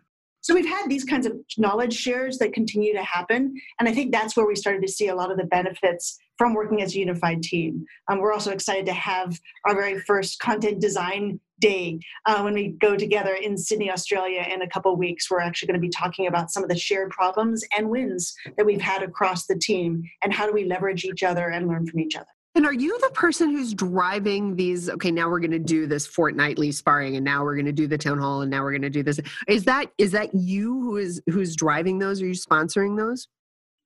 So 0.49 0.55
we've 0.55 0.65
had 0.65 0.89
these 0.89 1.05
kinds 1.05 1.27
of 1.27 1.33
knowledge 1.59 1.93
shares 1.93 2.39
that 2.39 2.53
continue 2.53 2.91
to 2.93 3.03
happen, 3.03 3.53
and 3.79 3.87
I 3.87 3.93
think 3.93 4.11
that's 4.11 4.35
where 4.35 4.47
we 4.47 4.55
started 4.55 4.81
to 4.81 4.91
see 4.91 5.09
a 5.09 5.15
lot 5.15 5.29
of 5.29 5.37
the 5.37 5.43
benefits 5.43 6.17
from 6.39 6.55
working 6.55 6.81
as 6.81 6.95
a 6.95 6.97
unified 6.97 7.43
team. 7.43 7.85
Um, 8.07 8.17
we're 8.17 8.33
also 8.33 8.49
excited 8.49 8.87
to 8.87 8.93
have 8.93 9.39
our 9.65 9.75
very 9.75 9.99
first 9.99 10.39
content 10.39 10.81
design 10.81 11.39
day 11.59 11.99
uh, 12.25 12.41
when 12.41 12.55
we 12.55 12.69
go 12.69 12.95
together 12.95 13.35
in 13.35 13.59
Sydney, 13.59 13.91
Australia 13.91 14.43
in 14.51 14.63
a 14.63 14.67
couple 14.67 14.95
weeks. 14.95 15.29
We're 15.29 15.39
actually 15.39 15.67
going 15.67 15.79
to 15.81 15.87
be 15.87 15.91
talking 15.91 16.25
about 16.25 16.49
some 16.49 16.63
of 16.63 16.69
the 16.69 16.75
shared 16.75 17.11
problems 17.11 17.63
and 17.77 17.87
wins 17.87 18.33
that 18.57 18.65
we've 18.65 18.81
had 18.81 19.03
across 19.03 19.45
the 19.45 19.55
team 19.55 20.01
and 20.23 20.33
how 20.33 20.47
do 20.47 20.51
we 20.51 20.65
leverage 20.65 21.05
each 21.05 21.21
other 21.21 21.49
and 21.49 21.67
learn 21.67 21.85
from 21.85 21.99
each 21.99 22.15
other. 22.15 22.25
And 22.55 22.65
are 22.65 22.73
you 22.73 22.97
the 22.99 23.11
person 23.11 23.51
who's 23.51 23.73
driving 23.73 24.55
these? 24.55 24.89
Okay, 24.89 25.11
now 25.11 25.29
we're 25.29 25.39
going 25.39 25.51
to 25.51 25.59
do 25.59 25.85
this 25.85 26.07
fortnightly 26.07 26.71
sparring, 26.71 27.15
and 27.15 27.23
now 27.23 27.43
we're 27.43 27.55
going 27.55 27.65
to 27.67 27.71
do 27.71 27.87
the 27.87 27.97
town 27.97 28.17
hall, 28.17 28.41
and 28.41 28.49
now 28.49 28.63
we're 28.63 28.71
going 28.71 28.81
to 28.81 28.89
do 28.89 29.03
this. 29.03 29.19
Is 29.47 29.63
that 29.65 29.91
is 29.97 30.11
that 30.11 30.33
you 30.33 30.81
who 30.81 30.97
is 30.97 31.21
who's 31.29 31.55
driving 31.55 31.99
those? 31.99 32.21
Are 32.21 32.27
you 32.27 32.33
sponsoring 32.33 32.97
those? 32.97 33.27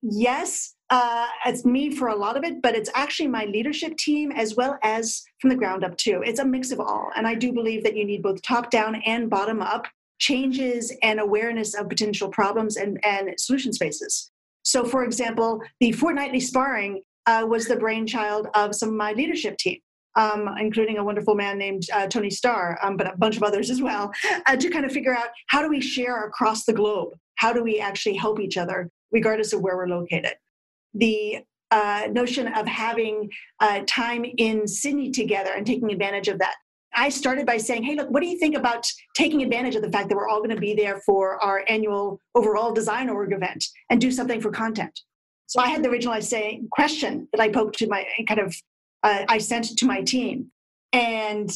Yes, 0.02 0.74
uh, 0.90 1.26
it's 1.46 1.64
me 1.64 1.94
for 1.94 2.08
a 2.08 2.16
lot 2.16 2.36
of 2.36 2.44
it, 2.44 2.62
but 2.62 2.74
it's 2.74 2.90
actually 2.94 3.28
my 3.28 3.44
leadership 3.44 3.96
team 3.96 4.32
as 4.32 4.54
well 4.54 4.78
as 4.82 5.22
from 5.40 5.50
the 5.50 5.56
ground 5.56 5.84
up 5.84 5.96
too. 5.96 6.22
It's 6.24 6.40
a 6.40 6.44
mix 6.44 6.72
of 6.72 6.80
all, 6.80 7.10
and 7.16 7.26
I 7.26 7.34
do 7.34 7.52
believe 7.52 7.84
that 7.84 7.96
you 7.96 8.04
need 8.04 8.22
both 8.22 8.42
top 8.42 8.70
down 8.70 8.96
and 9.06 9.28
bottom 9.28 9.60
up 9.60 9.86
changes 10.18 10.92
and 11.02 11.20
awareness 11.20 11.74
of 11.74 11.88
potential 11.88 12.28
problems 12.28 12.76
and, 12.76 12.98
and 13.04 13.38
solution 13.38 13.72
spaces. 13.72 14.30
So, 14.62 14.84
for 14.84 15.04
example, 15.04 15.60
the 15.80 15.92
fortnightly 15.92 16.40
sparring 16.40 17.02
uh, 17.26 17.44
was 17.48 17.66
the 17.66 17.76
brainchild 17.76 18.48
of 18.54 18.74
some 18.74 18.90
of 18.90 18.94
my 18.94 19.12
leadership 19.12 19.56
team. 19.58 19.78
Um, 20.16 20.48
including 20.60 20.98
a 20.98 21.02
wonderful 21.02 21.34
man 21.34 21.58
named 21.58 21.82
uh, 21.92 22.06
Tony 22.06 22.30
Starr, 22.30 22.78
um, 22.84 22.96
but 22.96 23.12
a 23.12 23.16
bunch 23.16 23.36
of 23.36 23.42
others 23.42 23.68
as 23.68 23.82
well, 23.82 24.12
uh, 24.46 24.54
to 24.54 24.70
kind 24.70 24.84
of 24.84 24.92
figure 24.92 25.12
out 25.12 25.30
how 25.48 25.60
do 25.60 25.68
we 25.68 25.80
share 25.80 26.28
across 26.28 26.64
the 26.66 26.72
globe? 26.72 27.14
How 27.34 27.52
do 27.52 27.64
we 27.64 27.80
actually 27.80 28.14
help 28.14 28.38
each 28.38 28.56
other, 28.56 28.88
regardless 29.10 29.52
of 29.52 29.60
where 29.60 29.76
we're 29.76 29.88
located? 29.88 30.34
The 30.94 31.40
uh, 31.72 32.06
notion 32.12 32.46
of 32.46 32.68
having 32.68 33.28
uh, 33.58 33.80
time 33.88 34.24
in 34.38 34.68
Sydney 34.68 35.10
together 35.10 35.50
and 35.56 35.66
taking 35.66 35.90
advantage 35.90 36.28
of 36.28 36.38
that. 36.38 36.54
I 36.94 37.08
started 37.08 37.46
by 37.46 37.56
saying, 37.56 37.82
hey, 37.82 37.96
look, 37.96 38.08
what 38.10 38.22
do 38.22 38.28
you 38.28 38.38
think 38.38 38.56
about 38.56 38.86
taking 39.16 39.42
advantage 39.42 39.74
of 39.74 39.82
the 39.82 39.90
fact 39.90 40.08
that 40.08 40.14
we're 40.14 40.28
all 40.28 40.38
going 40.38 40.54
to 40.54 40.60
be 40.60 40.74
there 40.74 41.00
for 41.04 41.42
our 41.42 41.64
annual 41.68 42.20
overall 42.36 42.72
design 42.72 43.08
org 43.08 43.32
event 43.32 43.64
and 43.90 44.00
do 44.00 44.12
something 44.12 44.40
for 44.40 44.50
content? 44.50 45.00
So 45.46 45.60
I 45.60 45.68
had 45.68 45.82
the 45.82 45.88
original 45.88 46.14
I 46.14 46.20
say 46.20 46.62
question 46.70 47.28
that 47.32 47.40
I 47.40 47.48
poked 47.48 47.78
to 47.78 47.86
my 47.88 48.06
kind 48.26 48.40
of 48.40 48.54
uh, 49.02 49.24
I 49.28 49.38
sent 49.38 49.76
to 49.76 49.86
my 49.86 50.02
team, 50.02 50.50
and 50.92 51.54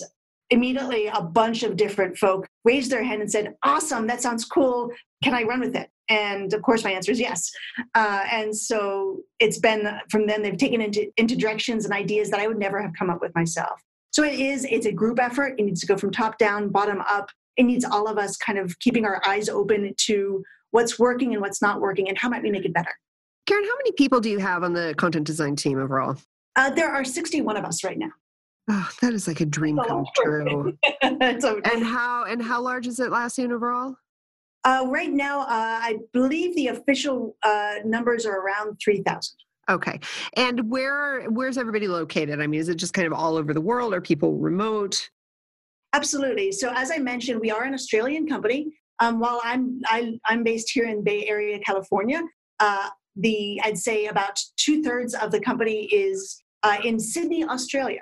immediately 0.51 1.07
a 1.09 1.23
bunch 1.23 1.63
of 1.63 1.77
different 1.77 2.17
folk 2.17 2.47
raised 2.65 2.91
their 2.91 3.03
hand 3.03 3.23
and 3.23 3.31
said, 3.31 3.55
"Awesome, 3.65 4.07
that 4.07 4.23
sounds 4.23 4.45
cool. 4.45 4.91
Can 5.23 5.35
I 5.35 5.43
run 5.43 5.61
with 5.61 5.75
it?" 5.75 5.91
And 6.11 6.53
of 6.55 6.63
course, 6.63 6.85
my 6.85 6.93
answer 6.93 7.13
is 7.13 7.21
yes. 7.21 7.51
Uh, 7.95 8.25
and 8.31 8.57
so 8.57 9.21
it's 9.41 9.59
been 9.59 9.99
from 10.11 10.27
then 10.27 10.43
they've 10.43 10.57
taken 10.57 10.81
into 10.81 11.11
into 11.17 11.37
directions 11.37 11.85
and 11.85 11.95
ideas 11.95 12.31
that 12.31 12.41
I 12.41 12.47
would 12.47 12.59
never 12.59 12.81
have 12.81 12.93
come 12.99 13.11
up 13.11 13.21
with 13.21 13.35
myself. 13.35 13.83
So 14.11 14.25
it 14.25 14.39
is 14.39 14.65
it's 14.65 14.87
a 14.87 14.93
group 14.93 15.21
effort. 15.21 15.55
It 15.59 15.65
needs 15.65 15.81
to 15.81 15.87
go 15.87 15.97
from 15.97 16.11
top 16.11 16.39
down, 16.39 16.71
bottom 16.71 17.03
up. 17.09 17.31
It 17.57 17.65
needs 17.65 17.85
all 17.85 18.07
of 18.07 18.19
us 18.19 18.37
kind 18.37 18.59
of 18.59 18.79
keeping 18.79 19.05
our 19.05 19.21
eyes 19.27 19.49
open 19.49 19.95
to 20.07 20.45
what's 20.71 20.99
working 20.99 21.33
and 21.33 21.41
what's 21.41 21.63
not 21.63 21.81
working, 21.81 22.09
and 22.09 22.19
how 22.19 22.29
might 22.29 22.43
we 22.43 22.51
make 22.51 22.65
it 22.65 22.73
better. 22.75 22.93
Karen, 23.49 23.65
how 23.65 23.77
many 23.79 23.93
people 23.93 24.21
do 24.21 24.29
you 24.29 24.39
have 24.39 24.63
on 24.63 24.75
the 24.75 24.95
content 24.99 25.27
design 25.27 25.57
team 25.57 25.79
overall? 25.79 26.19
Uh, 26.55 26.69
there 26.69 26.91
are 26.91 27.03
61 27.03 27.57
of 27.57 27.65
us 27.65 27.83
right 27.83 27.97
now. 27.97 28.11
Oh, 28.69 28.91
that 29.01 29.15
is 29.15 29.27
like 29.27 29.41
a 29.41 29.47
dream 29.47 29.79
come 29.89 30.05
true. 30.15 30.77
and 31.01 31.83
how 31.83 32.27
and 32.27 32.43
how 32.43 32.61
large 32.61 32.87
is 32.87 32.99
Atlassian 32.99 33.51
overall? 33.51 33.97
Uh, 34.65 34.85
right 34.89 35.11
now, 35.11 35.41
uh, 35.41 35.47
I 35.49 35.97
believe 36.13 36.55
the 36.57 36.67
official 36.67 37.37
uh, 37.43 37.77
numbers 37.87 38.27
are 38.27 38.39
around 38.39 38.79
3,000. 38.85 39.35
Okay. 39.71 39.99
And 40.37 40.71
where 40.71 41.23
where's 41.31 41.57
everybody 41.57 41.89
located? 41.89 42.43
I 42.43 42.47
mean, 42.47 42.61
is 42.61 42.69
it 42.69 42.75
just 42.75 42.93
kind 42.93 43.07
of 43.07 43.15
all 43.15 43.39
over 43.39 43.55
the 43.55 43.63
world? 43.63 43.95
Are 43.95 44.03
people 44.03 44.37
remote? 44.37 45.09
Absolutely. 45.95 46.53
So 46.53 46.71
as 46.75 46.91
I 46.91 46.99
mentioned, 46.99 47.41
we 47.41 47.51
are 47.51 47.63
an 47.63 47.73
Australian 47.73 48.29
company. 48.29 48.75
Um, 49.01 49.21
while 49.21 49.41
I'm 49.43 49.81
I, 49.89 50.01
am 50.01 50.21
i 50.29 50.33
am 50.35 50.43
based 50.43 50.71
here 50.71 50.85
in 50.85 51.03
Bay 51.03 51.27
Area, 51.27 51.59
California, 51.61 52.21
uh, 52.61 52.89
the 53.19 53.61
I'd 53.65 53.79
say 53.79 54.07
about 54.07 54.41
two 54.57 54.83
thirds 54.83 55.15
of 55.15 55.31
the 55.31 55.41
company 55.41 55.87
is 55.87 56.43
uh, 56.63 56.79
in 56.85 56.99
Sydney, 56.99 57.45
Australia. 57.45 58.01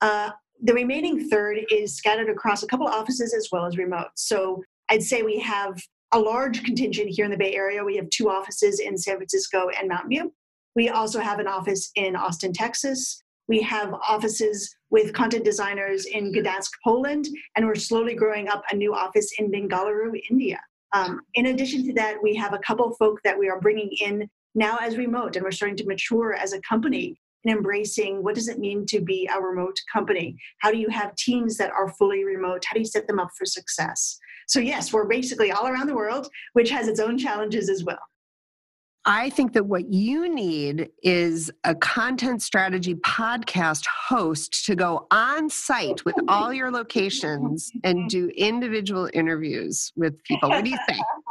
Uh, 0.00 0.30
the 0.62 0.74
remaining 0.74 1.28
third 1.28 1.58
is 1.70 1.96
scattered 1.96 2.28
across 2.28 2.62
a 2.62 2.66
couple 2.66 2.86
of 2.86 2.94
offices 2.94 3.34
as 3.34 3.48
well 3.52 3.66
as 3.66 3.76
remote. 3.76 4.08
So 4.16 4.62
I'd 4.88 5.02
say 5.02 5.22
we 5.22 5.38
have 5.40 5.80
a 6.12 6.18
large 6.18 6.62
contingent 6.62 7.10
here 7.10 7.24
in 7.24 7.30
the 7.30 7.36
Bay 7.36 7.54
Area. 7.54 7.84
We 7.84 7.96
have 7.96 8.08
two 8.10 8.30
offices 8.30 8.80
in 8.80 8.96
San 8.96 9.16
Francisco 9.16 9.68
and 9.78 9.88
Mountain 9.88 10.10
View. 10.10 10.32
We 10.76 10.88
also 10.88 11.20
have 11.20 11.38
an 11.38 11.48
office 11.48 11.90
in 11.96 12.16
Austin, 12.16 12.52
Texas. 12.52 13.22
We 13.48 13.60
have 13.62 13.92
offices 13.94 14.74
with 14.90 15.12
content 15.12 15.44
designers 15.44 16.06
in 16.06 16.32
Gdansk, 16.32 16.70
Poland, 16.82 17.26
and 17.56 17.66
we're 17.66 17.74
slowly 17.74 18.14
growing 18.14 18.48
up 18.48 18.62
a 18.70 18.76
new 18.76 18.94
office 18.94 19.32
in 19.38 19.50
Bengaluru, 19.50 20.18
India. 20.30 20.60
Um, 20.92 21.20
in 21.34 21.46
addition 21.46 21.84
to 21.86 21.92
that, 21.94 22.22
we 22.22 22.34
have 22.36 22.54
a 22.54 22.58
couple 22.58 22.86
of 22.86 22.96
folk 22.96 23.20
that 23.24 23.38
we 23.38 23.48
are 23.50 23.60
bringing 23.60 23.90
in 24.00 24.28
now 24.54 24.78
as 24.80 24.96
remote 24.96 25.36
and 25.36 25.44
we're 25.44 25.50
starting 25.50 25.76
to 25.76 25.86
mature 25.86 26.34
as 26.34 26.52
a 26.52 26.60
company 26.60 27.18
in 27.44 27.56
embracing 27.56 28.22
what 28.22 28.34
does 28.34 28.48
it 28.48 28.58
mean 28.58 28.86
to 28.86 29.00
be 29.00 29.28
a 29.34 29.40
remote 29.40 29.76
company 29.92 30.36
how 30.58 30.70
do 30.70 30.78
you 30.78 30.88
have 30.88 31.14
teams 31.16 31.56
that 31.56 31.70
are 31.70 31.88
fully 31.94 32.24
remote 32.24 32.64
how 32.64 32.74
do 32.74 32.80
you 32.80 32.86
set 32.86 33.06
them 33.06 33.18
up 33.18 33.30
for 33.36 33.44
success 33.44 34.18
so 34.48 34.60
yes 34.60 34.92
we're 34.92 35.06
basically 35.06 35.52
all 35.52 35.66
around 35.66 35.86
the 35.86 35.94
world 35.94 36.28
which 36.52 36.70
has 36.70 36.88
its 36.88 37.00
own 37.00 37.18
challenges 37.18 37.68
as 37.68 37.84
well 37.84 37.98
I 39.06 39.28
think 39.28 39.52
that 39.52 39.66
what 39.66 39.92
you 39.92 40.34
need 40.34 40.88
is 41.02 41.50
a 41.64 41.74
content 41.74 42.40
strategy 42.42 42.94
podcast 42.94 43.84
host 43.86 44.64
to 44.64 44.74
go 44.74 45.06
on 45.10 45.50
site 45.50 46.02
with 46.06 46.14
all 46.26 46.54
your 46.54 46.70
locations 46.70 47.70
and 47.84 48.08
do 48.08 48.28
individual 48.28 49.10
interviews 49.12 49.92
with 49.94 50.22
people. 50.24 50.48
What 50.48 50.64
do 50.64 50.70
you 50.70 50.78
think? 50.88 51.00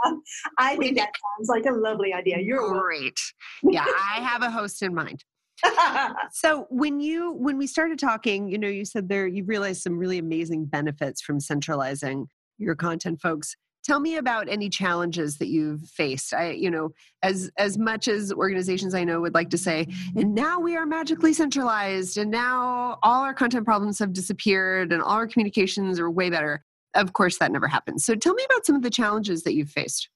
I 0.57 0.75
think 0.77 0.97
that 0.97 1.09
sounds 1.37 1.49
like 1.49 1.65
a 1.65 1.71
lovely 1.71 2.13
idea. 2.13 2.39
You're 2.39 2.79
great. 2.79 3.19
Yeah, 3.63 3.85
I 3.85 4.19
have 4.21 4.43
a 4.43 4.51
host 4.51 4.81
in 4.81 4.93
mind. 4.93 5.23
so 6.31 6.67
when 6.69 6.99
you 6.99 7.31
when 7.33 7.57
we 7.57 7.67
started 7.67 7.99
talking, 7.99 8.49
you 8.49 8.57
know, 8.57 8.67
you 8.67 8.85
said 8.85 9.09
there 9.09 9.27
you 9.27 9.43
realized 9.45 9.81
some 9.81 9.97
really 9.97 10.17
amazing 10.17 10.65
benefits 10.65 11.21
from 11.21 11.39
centralizing 11.39 12.27
your 12.57 12.75
content 12.75 13.21
folks 13.21 13.55
tell 13.83 13.99
me 13.99 14.15
about 14.15 14.47
any 14.49 14.69
challenges 14.69 15.37
that 15.37 15.47
you've 15.47 15.81
faced 15.81 16.33
i 16.33 16.51
you 16.51 16.71
know 16.71 16.89
as 17.21 17.51
as 17.57 17.77
much 17.77 18.07
as 18.07 18.31
organizations 18.31 18.93
i 18.93 19.03
know 19.03 19.19
would 19.19 19.33
like 19.33 19.49
to 19.49 19.57
say 19.57 19.85
and 20.15 20.33
now 20.33 20.59
we 20.59 20.75
are 20.75 20.85
magically 20.85 21.33
centralized 21.33 22.17
and 22.17 22.31
now 22.31 22.97
all 23.03 23.23
our 23.23 23.33
content 23.33 23.65
problems 23.65 23.99
have 23.99 24.13
disappeared 24.13 24.91
and 24.91 25.01
all 25.01 25.11
our 25.11 25.27
communications 25.27 25.99
are 25.99 26.09
way 26.09 26.29
better 26.29 26.63
of 26.95 27.13
course, 27.13 27.37
that 27.39 27.51
never 27.51 27.67
happens. 27.67 28.05
So 28.05 28.15
tell 28.15 28.33
me 28.33 28.45
about 28.49 28.65
some 28.65 28.75
of 28.75 28.81
the 28.81 28.89
challenges 28.89 29.43
that 29.43 29.53
you've 29.53 29.69
faced. 29.69 30.09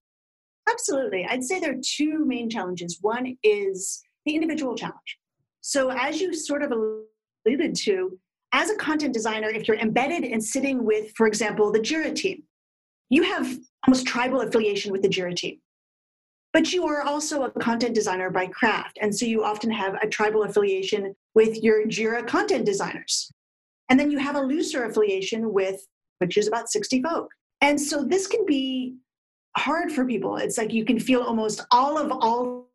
Absolutely. 0.69 1.25
I'd 1.25 1.43
say 1.43 1.59
there 1.59 1.71
are 1.71 1.81
two 1.81 2.25
main 2.25 2.49
challenges. 2.49 2.97
One 3.01 3.37
is 3.43 4.01
the 4.25 4.35
individual 4.35 4.75
challenge. 4.75 5.17
So, 5.61 5.89
as 5.91 6.21
you 6.21 6.33
sort 6.33 6.63
of 6.63 6.71
alluded 6.71 7.75
to, 7.75 8.19
as 8.53 8.69
a 8.69 8.75
content 8.75 9.13
designer, 9.13 9.49
if 9.49 9.67
you're 9.67 9.77
embedded 9.77 10.23
and 10.23 10.43
sitting 10.43 10.85
with, 10.85 11.11
for 11.15 11.27
example, 11.27 11.71
the 11.71 11.79
JIRA 11.79 12.15
team, 12.15 12.43
you 13.09 13.23
have 13.23 13.57
almost 13.85 14.05
tribal 14.05 14.41
affiliation 14.41 14.91
with 14.91 15.01
the 15.01 15.09
JIRA 15.09 15.35
team. 15.35 15.59
But 16.53 16.73
you 16.73 16.87
are 16.87 17.03
also 17.03 17.43
a 17.43 17.51
content 17.51 17.93
designer 17.93 18.29
by 18.29 18.47
craft. 18.47 18.97
And 19.01 19.15
so 19.15 19.25
you 19.25 19.43
often 19.43 19.69
have 19.71 19.95
a 20.01 20.07
tribal 20.07 20.43
affiliation 20.43 21.15
with 21.35 21.61
your 21.61 21.85
JIRA 21.85 22.27
content 22.27 22.65
designers. 22.65 23.31
And 23.89 23.99
then 23.99 24.11
you 24.11 24.17
have 24.19 24.35
a 24.35 24.41
looser 24.41 24.85
affiliation 24.85 25.53
with, 25.53 25.85
which 26.19 26.37
is 26.37 26.47
about 26.47 26.69
60 26.69 27.01
folk. 27.01 27.29
And 27.61 27.79
so 27.79 28.03
this 28.03 28.27
can 28.27 28.45
be 28.45 28.95
hard 29.57 29.91
for 29.91 30.05
people. 30.05 30.37
It's 30.37 30.57
like 30.57 30.73
you 30.73 30.85
can 30.85 30.99
feel 30.99 31.21
almost 31.21 31.65
all 31.71 31.97
of 31.97 32.11
all, 32.11 32.67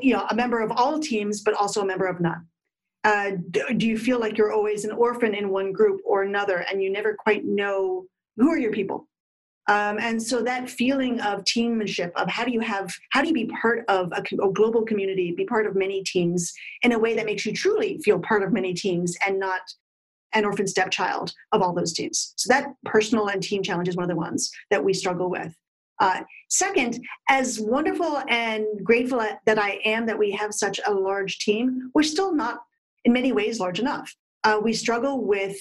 you 0.00 0.14
know, 0.14 0.26
a 0.30 0.34
member 0.34 0.60
of 0.60 0.72
all 0.72 0.98
teams, 0.98 1.42
but 1.42 1.54
also 1.54 1.82
a 1.82 1.86
member 1.86 2.06
of 2.06 2.20
none. 2.20 2.46
Uh, 3.04 3.32
do 3.76 3.86
you 3.86 3.96
feel 3.96 4.18
like 4.18 4.36
you're 4.36 4.52
always 4.52 4.84
an 4.84 4.90
orphan 4.90 5.34
in 5.34 5.50
one 5.50 5.72
group 5.72 6.00
or 6.04 6.24
another 6.24 6.66
and 6.68 6.82
you 6.82 6.90
never 6.90 7.14
quite 7.14 7.44
know 7.44 8.04
who 8.36 8.50
are 8.50 8.58
your 8.58 8.72
people 8.72 9.06
um, 9.68 9.98
and 10.00 10.22
so 10.22 10.42
that 10.42 10.70
feeling 10.70 11.20
of 11.20 11.44
teammanship 11.44 12.12
of 12.16 12.28
how 12.28 12.44
do 12.44 12.50
you 12.50 12.58
have 12.58 12.92
how 13.10 13.22
do 13.22 13.28
you 13.28 13.34
be 13.34 13.46
part 13.46 13.84
of 13.88 14.12
a, 14.12 14.22
a, 14.44 14.52
global 14.52 14.82
community 14.82 15.32
be 15.32 15.44
part 15.44 15.66
of 15.66 15.76
many 15.76 16.02
teams 16.02 16.52
in 16.82 16.92
a 16.92 16.98
way 16.98 17.14
that 17.14 17.26
makes 17.26 17.46
you 17.46 17.52
truly 17.52 17.98
feel 18.04 18.18
part 18.18 18.42
of 18.42 18.52
many 18.52 18.74
teams 18.74 19.16
and 19.24 19.38
not 19.38 19.60
an 20.34 20.44
orphan 20.44 20.66
stepchild 20.66 21.32
of 21.52 21.62
all 21.62 21.72
those 21.72 21.92
teams 21.92 22.34
so 22.36 22.52
that 22.52 22.66
personal 22.84 23.28
and 23.28 23.42
team 23.42 23.62
challenge 23.62 23.88
is 23.88 23.96
one 23.96 24.04
of 24.04 24.10
the 24.10 24.16
ones 24.16 24.50
that 24.70 24.84
we 24.84 24.92
struggle 24.92 25.30
with. 25.30 25.54
Uh, 25.98 26.20
second 26.50 27.02
as 27.30 27.58
wonderful 27.58 28.22
and 28.28 28.66
grateful 28.84 29.24
that 29.46 29.58
i 29.58 29.80
am 29.86 30.04
that 30.04 30.18
we 30.18 30.30
have 30.30 30.52
such 30.52 30.78
a 30.86 30.92
large 30.92 31.38
team 31.38 31.90
we're 31.94 32.02
still 32.02 32.34
not 32.34 32.58
in 33.06 33.12
many 33.12 33.32
ways 33.32 33.58
large 33.58 33.78
enough. 33.78 34.14
Uh, 34.44 34.60
we 34.62 34.72
struggle 34.74 35.24
with 35.24 35.56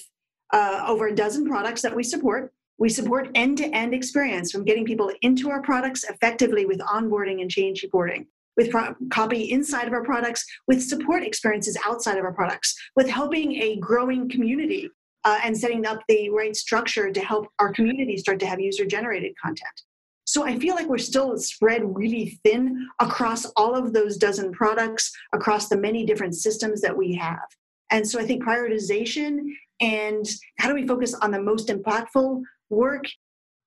uh, 0.52 0.84
over 0.86 1.08
a 1.08 1.16
dozen 1.16 1.48
products 1.48 1.82
that 1.84 1.96
we 1.96 2.04
support. 2.04 2.52
We 2.78 2.90
support 2.90 3.30
end 3.36 3.58
to 3.60 3.68
end 3.68 3.94
experience 3.94 4.52
from 4.52 4.66
getting 4.66 4.84
people 4.84 5.12
into 5.22 5.50
our 5.50 5.62
products 5.62 6.04
effectively 6.04 6.66
with 6.66 6.80
onboarding 6.80 7.42
and 7.42 7.50
change 7.50 7.84
reporting, 7.84 8.28
with 8.58 8.72
pro- 8.72 8.96
copy 9.12 9.52
inside 9.52 9.88
of 9.88 9.94
our 9.94 10.04
products, 10.04 10.46
with 10.68 10.84
support 10.84 11.24
experiences 11.24 11.78
outside 11.86 12.18
of 12.18 12.26
our 12.26 12.34
products, 12.34 12.76
with 12.96 13.10
helping 13.10 13.54
a 13.62 13.78
growing 13.78 14.30
community 14.30 14.90
uh, 15.24 15.40
and 15.44 15.58
setting 15.58 15.86
up 15.86 16.02
the 16.08 16.30
right 16.30 16.56
structure 16.56 17.12
to 17.12 17.20
help 17.20 17.48
our 17.60 17.72
community 17.74 18.18
start 18.18 18.40
to 18.40 18.46
have 18.46 18.60
user 18.60 18.86
generated 18.86 19.34
content. 19.42 19.82
So 20.28 20.44
I 20.44 20.58
feel 20.58 20.74
like 20.74 20.88
we're 20.88 20.98
still 20.98 21.38
spread 21.38 21.82
really 21.96 22.40
thin 22.44 22.88
across 23.00 23.46
all 23.58 23.76
of 23.76 23.94
those 23.94 24.18
dozen 24.18 24.52
products, 24.52 25.12
across 25.34 25.70
the 25.70 25.78
many 25.78 26.06
different 26.06 26.36
systems 26.36 26.82
that 26.82 26.98
we 26.98 27.14
have. 27.14 27.46
And 27.92 28.08
so 28.08 28.20
I 28.20 28.26
think 28.26 28.44
prioritization 28.44 29.40
and 29.82 30.26
how 30.58 30.70
do 30.70 30.76
we 30.76 30.88
focus 30.88 31.14
on 31.14 31.32
the 31.32 31.42
most 31.42 31.68
impactful 31.68 32.42
work 32.70 33.06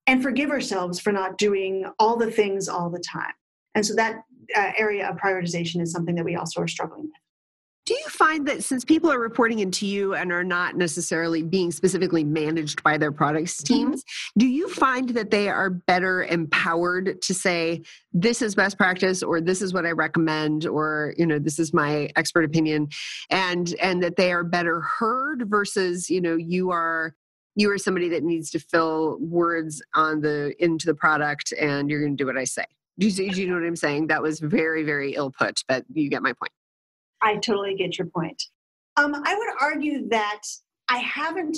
and 0.09 0.23
forgive 0.23 0.51
ourselves 0.51 0.99
for 0.99 1.13
not 1.13 1.39
doing 1.39 1.85
all 1.99 2.17
the 2.17 2.31
things 2.31 2.69
all 2.69 2.91
the 2.91 3.03
time. 3.07 3.35
And 3.75 3.85
so 3.85 3.95
that 3.95 4.23
uh, 4.57 4.73
area 4.77 5.09
of 5.09 5.17
prioritization 5.17 5.81
is 5.81 5.93
something 5.93 6.15
that 6.15 6.25
we 6.25 6.37
also 6.37 6.61
are 6.61 6.69
struggling 6.69 7.03
with. 7.03 7.13
Do 7.89 7.95
you 7.95 8.09
find 8.11 8.47
that 8.49 8.63
since 8.63 8.85
people 8.85 9.11
are 9.11 9.19
reporting 9.19 9.61
into 9.61 9.87
you 9.87 10.15
and 10.15 10.31
are 10.31 10.45
not 10.45 10.77
necessarily 10.77 11.43
being 11.43 11.71
specifically 11.71 12.23
managed 12.23 12.83
by 12.83 12.99
their 12.99 13.13
products 13.13 13.63
mm-hmm. 13.63 13.75
teams, 13.75 14.03
mm-hmm. 14.03 14.41
do 14.41 14.47
you 14.47 14.69
find 14.69 15.09
that 15.11 15.31
they 15.31 15.49
are 15.49 15.71
better 15.71 16.25
empowered 16.25 17.23
to 17.23 17.33
say 17.33 17.81
this 18.13 18.43
is 18.43 18.55
best 18.55 18.77
practice 18.77 19.23
or 19.23 19.41
this 19.41 19.63
is 19.63 19.73
what 19.73 19.87
I 19.87 19.93
recommend 19.93 20.67
or 20.67 21.15
you 21.17 21.25
know 21.25 21.39
this 21.39 21.59
is 21.59 21.73
my 21.73 22.11
expert 22.15 22.45
opinion 22.45 22.89
and 23.31 23.75
and 23.81 24.03
that 24.03 24.17
they 24.17 24.33
are 24.33 24.45
better 24.45 24.83
heard 24.83 25.49
versus 25.49 26.11
you 26.11 26.21
know 26.21 26.37
you 26.37 26.71
are 26.71 27.15
you 27.57 27.71
are 27.71 27.79
somebody 27.79 28.11
that 28.11 28.23
needs 28.23 28.51
to 28.51 28.59
fill 28.59 29.17
words 29.19 29.83
on 29.95 30.21
the 30.21 30.53
into 30.63 30.85
the 30.85 30.95
product 30.95 31.55
and 31.59 31.89
you're 31.89 32.01
going 32.01 32.17
to 32.17 32.23
do 32.23 32.27
what 32.27 32.37
i 32.37 32.45
say 32.45 32.65
do 32.99 33.07
you, 33.07 33.33
do 33.33 33.41
you 33.41 33.49
know 33.49 33.55
what 33.55 33.65
i'm 33.65 33.77
saying? 33.77 34.09
That 34.09 34.23
was 34.23 34.41
very 34.41 34.83
very 34.83 35.15
ill 35.15 35.31
put 35.31 35.63
but 35.69 35.85
you 35.93 36.09
get 36.11 36.23
my 36.23 36.33
point. 36.33 36.53
I 37.23 37.37
totally 37.37 37.75
get 37.75 37.99
your 37.99 38.09
point. 38.09 38.43
Um, 38.97 39.15
i 39.15 39.35
would 39.35 39.49
argue 39.61 40.09
that 40.09 40.43
i 40.89 40.99
haven't 40.99 41.57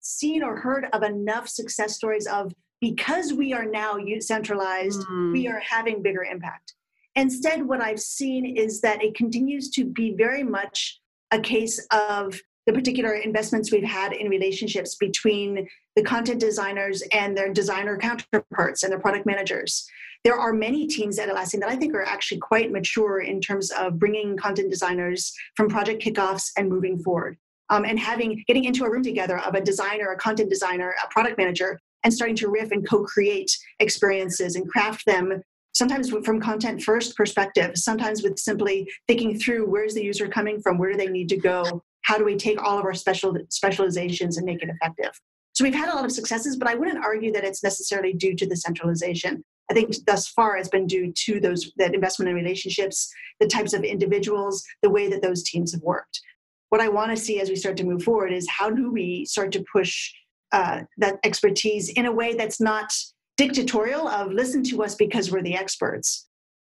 seen 0.00 0.42
or 0.42 0.56
heard 0.56 0.86
of 0.92 1.02
enough 1.02 1.48
success 1.48 1.96
stories 1.96 2.26
of 2.26 2.52
because 2.80 3.34
we 3.34 3.52
are 3.52 3.66
now 3.66 3.98
centralized 4.20 5.06
mm. 5.06 5.32
we 5.32 5.46
are 5.46 5.60
having 5.60 6.02
bigger 6.02 6.24
impact. 6.24 6.74
Instead 7.16 7.66
what 7.66 7.80
i've 7.80 8.00
seen 8.00 8.56
is 8.56 8.80
that 8.80 9.02
it 9.02 9.14
continues 9.14 9.70
to 9.70 9.84
be 9.84 10.14
very 10.16 10.42
much 10.42 11.00
a 11.32 11.40
case 11.40 11.84
of 11.92 12.40
the 12.66 12.72
particular 12.72 13.14
investments 13.14 13.72
we've 13.72 13.84
had 13.84 14.12
in 14.12 14.28
relationships 14.28 14.94
between 14.94 15.68
the 15.96 16.02
content 16.02 16.40
designers 16.40 17.02
and 17.12 17.36
their 17.36 17.52
designer 17.52 17.96
counterparts 17.98 18.82
and 18.82 18.92
their 18.92 19.00
product 19.00 19.26
managers. 19.26 19.88
There 20.24 20.38
are 20.38 20.52
many 20.52 20.86
teams 20.86 21.18
at 21.18 21.28
Atlassian 21.28 21.60
that 21.60 21.70
I 21.70 21.76
think 21.76 21.94
are 21.94 22.04
actually 22.04 22.40
quite 22.40 22.70
mature 22.70 23.20
in 23.20 23.40
terms 23.40 23.70
of 23.70 23.98
bringing 23.98 24.36
content 24.36 24.70
designers 24.70 25.34
from 25.56 25.68
project 25.68 26.02
kickoffs 26.02 26.50
and 26.56 26.68
moving 26.68 26.98
forward. 26.98 27.38
Um, 27.70 27.84
and 27.84 27.98
having 27.98 28.42
getting 28.46 28.64
into 28.64 28.84
a 28.84 28.90
room 28.90 29.02
together 29.02 29.38
of 29.38 29.54
a 29.54 29.60
designer, 29.60 30.10
a 30.10 30.16
content 30.16 30.50
designer, 30.50 30.94
a 31.02 31.08
product 31.08 31.38
manager, 31.38 31.78
and 32.04 32.12
starting 32.12 32.36
to 32.36 32.48
riff 32.48 32.72
and 32.72 32.86
co-create 32.88 33.56
experiences 33.78 34.56
and 34.56 34.68
craft 34.68 35.06
them 35.06 35.42
sometimes 35.72 36.10
from 36.10 36.40
content 36.40 36.82
first 36.82 37.16
perspective 37.16 37.76
sometimes 37.76 38.22
with 38.22 38.38
simply 38.38 38.90
thinking 39.06 39.38
through 39.38 39.66
where's 39.66 39.94
the 39.94 40.02
user 40.02 40.28
coming 40.28 40.60
from 40.60 40.78
where 40.78 40.90
do 40.90 40.98
they 40.98 41.06
need 41.06 41.28
to 41.28 41.36
go 41.36 41.82
how 42.10 42.18
do 42.18 42.24
we 42.24 42.34
take 42.34 42.60
all 42.60 42.76
of 42.76 42.84
our 42.84 42.92
special 42.92 43.36
specializations 43.50 44.36
and 44.36 44.44
make 44.44 44.64
it 44.64 44.68
effective? 44.68 45.12
So 45.52 45.62
we've 45.62 45.72
had 45.72 45.90
a 45.90 45.94
lot 45.94 46.04
of 46.04 46.10
successes 46.10 46.56
but 46.56 46.66
i 46.66 46.74
wouldn't 46.74 47.04
argue 47.04 47.32
that 47.32 47.44
it's 47.44 47.62
necessarily 47.62 48.12
due 48.12 48.34
to 48.34 48.46
the 48.48 48.56
centralization. 48.56 49.44
I 49.70 49.74
think 49.74 49.94
thus 50.08 50.26
far 50.26 50.56
it's 50.56 50.68
been 50.68 50.88
due 50.88 51.12
to 51.26 51.38
those 51.38 51.70
that 51.76 51.94
investment 51.94 52.28
in 52.28 52.34
relationships 52.34 53.08
the 53.38 53.46
types 53.46 53.74
of 53.74 53.84
individuals 53.84 54.64
the 54.82 54.90
way 54.90 55.08
that 55.08 55.22
those 55.22 55.44
teams 55.44 55.70
have 55.72 55.82
worked. 55.82 56.20
What 56.70 56.80
i 56.80 56.88
want 56.88 57.10
to 57.12 57.24
see 57.24 57.40
as 57.40 57.48
we 57.48 57.54
start 57.54 57.76
to 57.76 57.84
move 57.84 58.02
forward 58.02 58.32
is 58.32 58.48
how 58.48 58.70
do 58.70 58.90
we 58.90 59.24
start 59.24 59.52
to 59.52 59.64
push 59.72 60.12
uh, 60.50 60.80
that 60.98 61.20
expertise 61.22 61.90
in 61.90 62.06
a 62.06 62.16
way 62.20 62.34
that's 62.34 62.60
not 62.60 62.92
dictatorial 63.36 64.08
of 64.08 64.32
listen 64.32 64.64
to 64.64 64.82
us 64.82 64.96
because 64.96 65.30
we're 65.30 65.48
the 65.48 65.60
experts 65.64 66.26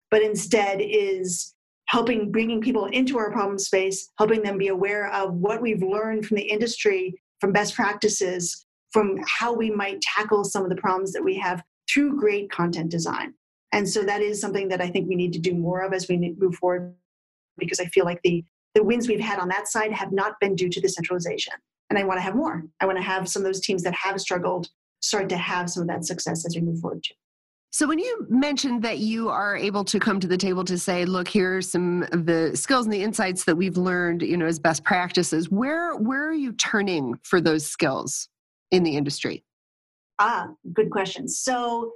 but 0.10 0.22
instead 0.22 0.80
is 0.80 1.54
helping 1.94 2.32
bringing 2.32 2.60
people 2.60 2.88
into 2.88 3.20
our 3.20 3.32
problem 3.32 3.60
space, 3.60 4.10
helping 4.18 4.42
them 4.42 4.58
be 4.58 4.70
aware 4.70 5.12
of 5.12 5.36
what 5.36 5.62
we've 5.62 5.84
learned 5.84 6.26
from 6.26 6.38
the 6.38 6.44
industry, 6.44 7.14
from 7.40 7.54
best 7.54 7.76
practices, 7.76 8.66
from 8.92 9.20
how 9.28 9.54
we 9.54 9.70
might 9.70 10.02
tackle 10.02 10.44
some 10.44 10.64
of 10.64 10.72
the 10.72 10.76
problems 10.76 11.14
that 11.14 11.24
we 11.24 11.36
have 11.38 11.62
through 11.88 12.20
great 12.20 12.50
content 12.50 12.90
design. 12.90 13.32
And 13.74 13.88
so 13.88 14.02
that 14.06 14.22
is 14.22 14.42
something 14.42 14.68
that 14.70 14.82
I 14.82 14.90
think 14.90 15.08
we 15.08 15.14
need 15.14 15.34
to 15.34 15.40
do 15.40 15.54
more 15.54 15.82
of 15.82 15.94
as 15.94 16.08
we 16.08 16.18
move 16.36 16.56
forward, 16.56 16.96
because 17.60 17.80
I 17.80 17.86
feel 17.86 18.06
like 18.06 18.22
the 18.24 18.44
the 18.74 18.84
wins 18.84 19.08
we've 19.08 19.20
had 19.20 19.38
on 19.38 19.50
that 19.50 19.68
side 19.68 19.92
have 19.92 20.12
not 20.12 20.40
been 20.42 20.56
due 20.56 20.70
to 20.70 20.82
the 20.82 20.90
centralization. 20.90 21.54
And 21.92 22.00
I 22.00 22.06
want 22.06 22.18
to 22.18 22.24
have 22.24 22.36
more. 22.36 22.64
I 22.82 22.88
want 22.88 22.98
to 22.98 23.04
have 23.04 23.30
some 23.30 23.44
of 23.44 23.46
those 23.46 23.62
teams 23.62 23.84
that 23.84 23.94
have 23.94 24.20
struggled 24.20 24.68
start 25.02 25.30
to 25.30 25.38
have 25.38 25.70
some 25.70 25.84
of 25.84 25.90
that 25.90 26.06
success 26.06 26.44
as 26.44 26.56
we 26.56 26.62
move 26.62 26.80
forward 26.80 27.04
too. 27.04 27.14
So, 27.74 27.88
when 27.88 27.98
you 27.98 28.28
mentioned 28.30 28.84
that 28.84 29.00
you 29.00 29.30
are 29.30 29.58
able 29.58 29.84
to 29.86 30.00
come 30.00 30.20
to 30.20 30.28
the 30.28 30.38
table 30.38 30.64
to 30.64 30.78
say, 30.78 31.06
"Look, 31.06 31.28
here 31.28 31.58
are 31.58 31.62
some 31.64 32.04
of 32.12 32.28
the 32.28 32.56
skills 32.56 32.86
and 32.86 32.94
the 32.94 33.02
insights 33.02 33.46
that 33.46 33.56
we've 33.56 33.78
learned, 33.78 34.22
you 34.22 34.38
know, 34.38 34.46
as 34.46 34.60
best 34.60 34.84
practices," 34.84 35.50
where 35.50 35.96
where 35.96 36.28
are 36.28 36.34
you 36.34 36.52
turning 36.54 37.16
for 37.24 37.42
those 37.42 37.66
skills 37.66 38.30
in 38.70 38.84
the 38.84 38.96
industry? 38.96 39.44
Ah, 40.20 40.50
good 40.72 40.92
question. 40.92 41.28
So, 41.28 41.94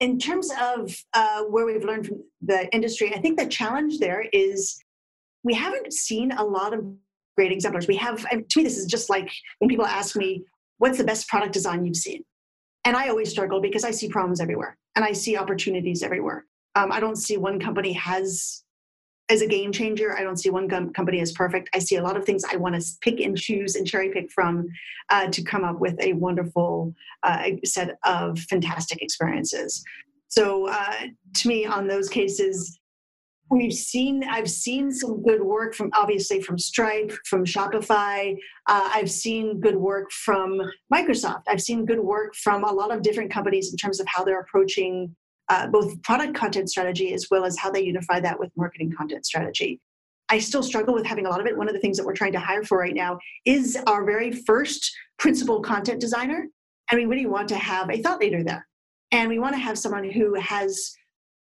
in 0.00 0.18
terms 0.18 0.50
of 0.60 0.92
uh, 1.14 1.44
where 1.44 1.64
we've 1.64 1.84
learned 1.84 2.08
from 2.08 2.24
the 2.42 2.68
industry, 2.74 3.14
I 3.14 3.20
think 3.20 3.38
the 3.38 3.46
challenge 3.46 4.00
there 4.00 4.24
is 4.32 4.76
we 5.44 5.54
haven't 5.54 5.92
seen 5.92 6.32
a 6.32 6.42
lot 6.42 6.74
of 6.74 6.84
great 7.36 7.52
exemplars. 7.52 7.86
We 7.86 7.94
have, 7.98 8.28
to 8.28 8.44
me, 8.56 8.64
this 8.64 8.76
is 8.76 8.86
just 8.86 9.08
like 9.08 9.30
when 9.60 9.70
people 9.70 9.86
ask 9.86 10.16
me, 10.16 10.44
"What's 10.78 10.98
the 10.98 11.04
best 11.04 11.28
product 11.28 11.52
design 11.52 11.86
you've 11.86 11.94
seen?" 11.94 12.24
And 12.86 12.96
I 12.96 13.08
always 13.08 13.30
struggle 13.30 13.60
because 13.60 13.82
I 13.82 13.90
see 13.90 14.08
problems 14.08 14.40
everywhere 14.40 14.78
and 14.94 15.04
I 15.04 15.10
see 15.10 15.36
opportunities 15.36 16.04
everywhere. 16.04 16.46
Um, 16.76 16.92
I 16.92 17.00
don't 17.00 17.16
see 17.16 17.36
one 17.36 17.58
company 17.58 17.92
has 17.94 18.62
as 19.28 19.42
a 19.42 19.46
game 19.48 19.72
changer. 19.72 20.16
I 20.16 20.22
don't 20.22 20.36
see 20.36 20.50
one 20.50 20.68
com- 20.68 20.92
company 20.92 21.20
as 21.20 21.32
perfect. 21.32 21.68
I 21.74 21.80
see 21.80 21.96
a 21.96 22.02
lot 22.02 22.16
of 22.16 22.24
things 22.24 22.44
I 22.44 22.54
want 22.54 22.80
to 22.80 22.86
pick 23.00 23.18
and 23.18 23.36
choose 23.36 23.74
and 23.74 23.84
cherry 23.84 24.10
pick 24.10 24.30
from 24.30 24.68
uh, 25.10 25.26
to 25.26 25.42
come 25.42 25.64
up 25.64 25.80
with 25.80 26.00
a 26.00 26.12
wonderful 26.12 26.94
uh, 27.24 27.50
set 27.64 27.96
of 28.04 28.38
fantastic 28.38 29.02
experiences. 29.02 29.82
So, 30.28 30.68
uh, 30.68 31.06
to 31.34 31.48
me, 31.48 31.66
on 31.66 31.88
those 31.88 32.08
cases, 32.08 32.78
we've 33.50 33.72
seen 33.72 34.24
i've 34.30 34.50
seen 34.50 34.90
some 34.90 35.22
good 35.22 35.42
work 35.42 35.74
from 35.74 35.90
obviously 35.94 36.40
from 36.40 36.58
stripe 36.58 37.12
from 37.24 37.44
shopify. 37.44 38.36
Uh, 38.66 38.90
i've 38.92 39.10
seen 39.10 39.60
good 39.60 39.76
work 39.76 40.10
from 40.10 40.60
microsoft. 40.92 41.42
I've 41.48 41.62
seen 41.62 41.84
good 41.84 42.00
work 42.00 42.34
from 42.34 42.64
a 42.64 42.72
lot 42.72 42.92
of 42.92 43.02
different 43.02 43.32
companies 43.32 43.70
in 43.70 43.76
terms 43.76 44.00
of 44.00 44.06
how 44.08 44.24
they're 44.24 44.40
approaching 44.40 45.14
uh, 45.48 45.68
both 45.68 46.02
product 46.02 46.34
content 46.34 46.68
strategy 46.68 47.14
as 47.14 47.28
well 47.30 47.44
as 47.44 47.56
how 47.56 47.70
they 47.70 47.80
unify 47.80 48.18
that 48.20 48.38
with 48.38 48.50
marketing 48.56 48.92
content 48.96 49.24
strategy. 49.24 49.80
I 50.28 50.40
still 50.40 50.62
struggle 50.62 50.92
with 50.92 51.06
having 51.06 51.26
a 51.26 51.28
lot 51.28 51.40
of 51.40 51.46
it. 51.46 51.56
One 51.56 51.68
of 51.68 51.74
the 51.74 51.80
things 51.80 51.96
that 51.96 52.04
we're 52.04 52.14
trying 52.14 52.32
to 52.32 52.40
hire 52.40 52.64
for 52.64 52.78
right 52.78 52.94
now 52.94 53.18
is 53.44 53.78
our 53.86 54.04
very 54.04 54.32
first 54.32 54.92
principal 55.18 55.60
content 55.60 56.00
designer 56.00 56.48
and 56.90 57.00
we 57.00 57.06
really 57.06 57.26
want 57.26 57.48
to 57.48 57.56
have 57.56 57.90
a 57.90 58.00
thought 58.00 58.20
leader 58.20 58.42
there. 58.42 58.66
And 59.12 59.28
we 59.28 59.38
want 59.38 59.54
to 59.54 59.60
have 59.60 59.78
someone 59.78 60.08
who 60.08 60.34
has 60.34 60.92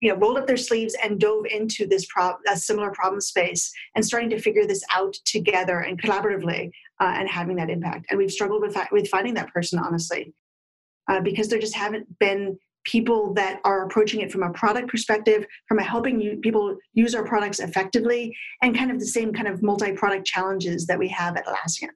you 0.03 0.09
know 0.09 0.17
rolled 0.17 0.37
up 0.37 0.45
their 0.45 0.57
sleeves 0.57 0.95
and 1.01 1.19
dove 1.19 1.45
into 1.45 1.87
this 1.87 2.05
prob- 2.07 2.39
a 2.49 2.57
similar 2.57 2.91
problem 2.91 3.21
space 3.21 3.71
and 3.95 4.05
starting 4.05 4.29
to 4.29 4.39
figure 4.39 4.67
this 4.67 4.83
out 4.93 5.13
together 5.23 5.79
and 5.79 6.01
collaboratively 6.01 6.69
uh, 6.99 7.13
and 7.17 7.29
having 7.29 7.55
that 7.55 7.69
impact. 7.69 8.07
And 8.09 8.17
we've 8.19 8.31
struggled 8.31 8.61
with 8.61 8.77
with 8.91 9.07
finding 9.07 9.33
that 9.35 9.51
person 9.53 9.79
honestly 9.79 10.33
uh, 11.09 11.21
because 11.21 11.47
there 11.47 11.59
just 11.59 11.75
haven't 11.75 12.07
been 12.19 12.57
people 12.83 13.33
that 13.33 13.61
are 13.63 13.85
approaching 13.85 14.19
it 14.19 14.29
from 14.29 14.43
a 14.43 14.51
product 14.51 14.89
perspective 14.89 15.45
from 15.69 15.79
a 15.79 15.83
helping 15.83 16.19
you, 16.19 16.37
people 16.41 16.75
use 16.93 17.15
our 17.15 17.23
products 17.25 17.61
effectively 17.61 18.35
and 18.61 18.77
kind 18.77 18.91
of 18.91 18.99
the 18.99 19.05
same 19.05 19.31
kind 19.31 19.47
of 19.47 19.63
multi-product 19.63 20.25
challenges 20.25 20.85
that 20.85 20.99
we 20.99 21.07
have 21.07 21.37
at 21.37 21.45
Atlassian 21.45 21.87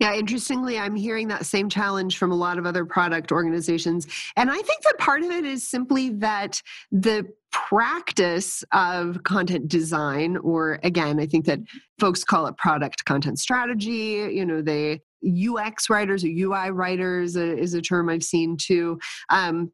yeah, 0.00 0.14
interestingly, 0.14 0.78
I'm 0.78 0.96
hearing 0.96 1.28
that 1.28 1.46
same 1.46 1.68
challenge 1.68 2.18
from 2.18 2.32
a 2.32 2.36
lot 2.36 2.58
of 2.58 2.66
other 2.66 2.84
product 2.84 3.30
organizations. 3.30 4.06
And 4.36 4.50
I 4.50 4.56
think 4.56 4.82
that 4.82 4.98
part 4.98 5.22
of 5.22 5.30
it 5.30 5.44
is 5.44 5.66
simply 5.66 6.10
that 6.10 6.60
the 6.90 7.26
practice 7.52 8.64
of 8.72 9.22
content 9.22 9.68
design, 9.68 10.36
or 10.38 10.80
again, 10.82 11.20
I 11.20 11.26
think 11.26 11.44
that 11.44 11.60
folks 12.00 12.24
call 12.24 12.48
it 12.48 12.56
product 12.56 13.04
content 13.04 13.38
strategy, 13.38 14.28
you 14.32 14.44
know, 14.44 14.62
they 14.62 15.00
UX 15.24 15.88
writers 15.88 16.24
or 16.24 16.28
UI 16.28 16.70
writers 16.70 17.36
is 17.36 17.74
a 17.74 17.80
term 17.80 18.08
I've 18.08 18.24
seen 18.24 18.56
too. 18.56 18.98
Um, 19.30 19.70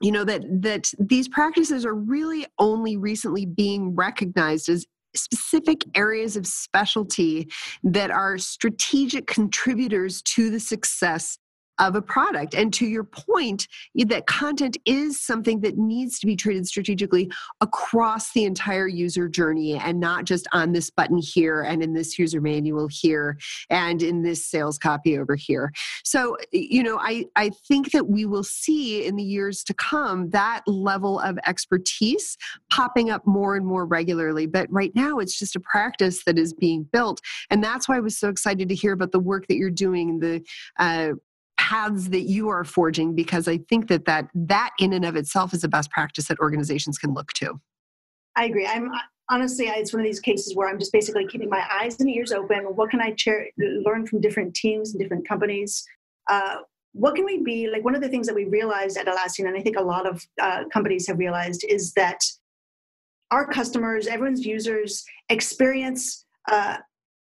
you 0.00 0.10
know 0.10 0.24
that 0.24 0.42
that 0.62 0.92
these 0.98 1.28
practices 1.28 1.86
are 1.86 1.94
really 1.94 2.44
only 2.58 2.96
recently 2.96 3.46
being 3.46 3.94
recognized 3.94 4.68
as 4.68 4.84
specific 5.14 5.84
areas 5.94 6.36
of 6.36 6.46
specialty 6.46 7.48
that 7.82 8.10
are 8.10 8.38
strategic 8.38 9.26
contributors 9.26 10.22
to 10.22 10.50
the 10.50 10.60
success 10.60 11.38
of 11.82 11.96
a 11.96 12.02
product. 12.02 12.54
And 12.54 12.72
to 12.74 12.86
your 12.86 13.02
point, 13.02 13.66
that 13.96 14.26
content 14.26 14.76
is 14.84 15.20
something 15.20 15.60
that 15.62 15.76
needs 15.76 16.20
to 16.20 16.26
be 16.26 16.36
treated 16.36 16.66
strategically 16.66 17.30
across 17.60 18.32
the 18.32 18.44
entire 18.44 18.86
user 18.86 19.28
journey 19.28 19.74
and 19.74 19.98
not 19.98 20.24
just 20.24 20.46
on 20.52 20.72
this 20.72 20.90
button 20.90 21.18
here 21.18 21.62
and 21.62 21.82
in 21.82 21.92
this 21.92 22.18
user 22.20 22.40
manual 22.40 22.88
here 22.88 23.36
and 23.68 24.00
in 24.00 24.22
this 24.22 24.46
sales 24.46 24.78
copy 24.78 25.18
over 25.18 25.34
here. 25.34 25.72
So, 26.04 26.36
you 26.52 26.84
know, 26.84 26.98
I, 27.00 27.26
I 27.34 27.50
think 27.66 27.90
that 27.90 28.06
we 28.06 28.26
will 28.26 28.44
see 28.44 29.04
in 29.04 29.16
the 29.16 29.24
years 29.24 29.64
to 29.64 29.74
come 29.74 30.30
that 30.30 30.62
level 30.68 31.18
of 31.18 31.36
expertise 31.46 32.36
popping 32.70 33.10
up 33.10 33.26
more 33.26 33.56
and 33.56 33.66
more 33.66 33.86
regularly. 33.86 34.46
But 34.46 34.70
right 34.70 34.92
now, 34.94 35.18
it's 35.18 35.36
just 35.36 35.56
a 35.56 35.60
practice 35.60 36.22
that 36.24 36.38
is 36.38 36.54
being 36.54 36.84
built. 36.92 37.20
And 37.50 37.62
that's 37.62 37.88
why 37.88 37.96
I 37.96 38.00
was 38.00 38.16
so 38.16 38.28
excited 38.28 38.68
to 38.68 38.74
hear 38.76 38.92
about 38.92 39.10
the 39.10 39.18
work 39.18 39.48
that 39.48 39.56
you're 39.56 39.70
doing, 39.70 40.20
the 40.20 40.44
uh, 40.78 41.14
paths 41.62 42.08
that 42.08 42.22
you 42.22 42.48
are 42.48 42.64
forging 42.64 43.14
because 43.14 43.46
i 43.46 43.56
think 43.68 43.86
that 43.86 44.04
that 44.04 44.26
that 44.34 44.70
in 44.80 44.92
and 44.92 45.04
of 45.04 45.14
itself 45.14 45.54
is 45.54 45.62
a 45.62 45.68
best 45.68 45.88
practice 45.92 46.26
that 46.26 46.36
organizations 46.40 46.98
can 46.98 47.14
look 47.14 47.32
to. 47.34 47.60
I 48.34 48.46
agree. 48.46 48.66
I'm 48.66 48.90
honestly 49.30 49.66
it's 49.66 49.92
one 49.92 50.00
of 50.00 50.06
these 50.06 50.18
cases 50.18 50.56
where 50.56 50.68
i'm 50.68 50.78
just 50.78 50.92
basically 50.92 51.26
keeping 51.26 51.48
my 51.48 51.64
eyes 51.80 52.00
and 52.00 52.10
ears 52.10 52.32
open. 52.32 52.64
What 52.78 52.90
can 52.90 53.00
i 53.00 53.12
chair, 53.12 53.46
learn 53.86 54.06
from 54.08 54.20
different 54.20 54.54
teams 54.54 54.92
and 54.92 55.00
different 55.00 55.28
companies? 55.28 55.84
Uh, 56.28 56.56
what 56.94 57.14
can 57.14 57.24
we 57.24 57.42
be 57.42 57.68
like 57.68 57.84
one 57.84 57.94
of 57.94 58.02
the 58.02 58.08
things 58.08 58.26
that 58.26 58.34
we 58.34 58.44
realized 58.46 58.96
at 58.98 59.06
Atlassian, 59.06 59.46
and 59.46 59.56
i 59.56 59.62
think 59.62 59.76
a 59.76 59.86
lot 59.94 60.04
of 60.04 60.26
uh, 60.40 60.64
companies 60.72 61.06
have 61.06 61.18
realized 61.18 61.64
is 61.68 61.92
that 61.92 62.20
our 63.30 63.46
customers 63.46 64.08
everyone's 64.08 64.44
users 64.44 65.04
experience 65.28 66.26
uh, 66.50 66.78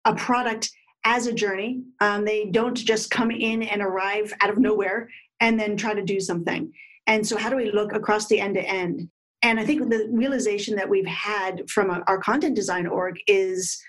a 0.04 0.14
product 0.14 0.70
as 1.06 1.28
a 1.28 1.32
journey. 1.32 1.82
Um, 2.00 2.24
they 2.24 2.46
don't 2.46 2.76
just 2.76 3.10
come 3.10 3.30
in 3.30 3.62
and 3.62 3.80
arrive 3.80 4.34
out 4.42 4.50
of 4.50 4.58
nowhere 4.58 5.08
and 5.40 5.58
then 5.58 5.76
try 5.76 5.94
to 5.94 6.02
do 6.02 6.20
something. 6.20 6.70
And 7.06 7.26
so, 7.26 7.38
how 7.38 7.48
do 7.48 7.56
we 7.56 7.70
look 7.70 7.94
across 7.94 8.26
the 8.26 8.40
end 8.40 8.56
to 8.56 8.62
end? 8.62 9.08
And 9.42 9.60
I 9.60 9.64
think 9.64 9.88
the 9.88 10.08
realization 10.10 10.74
that 10.76 10.88
we've 10.88 11.06
had 11.06 11.70
from 11.70 12.02
our 12.06 12.18
content 12.18 12.56
design 12.56 12.86
org 12.86 13.16
is 13.28 13.80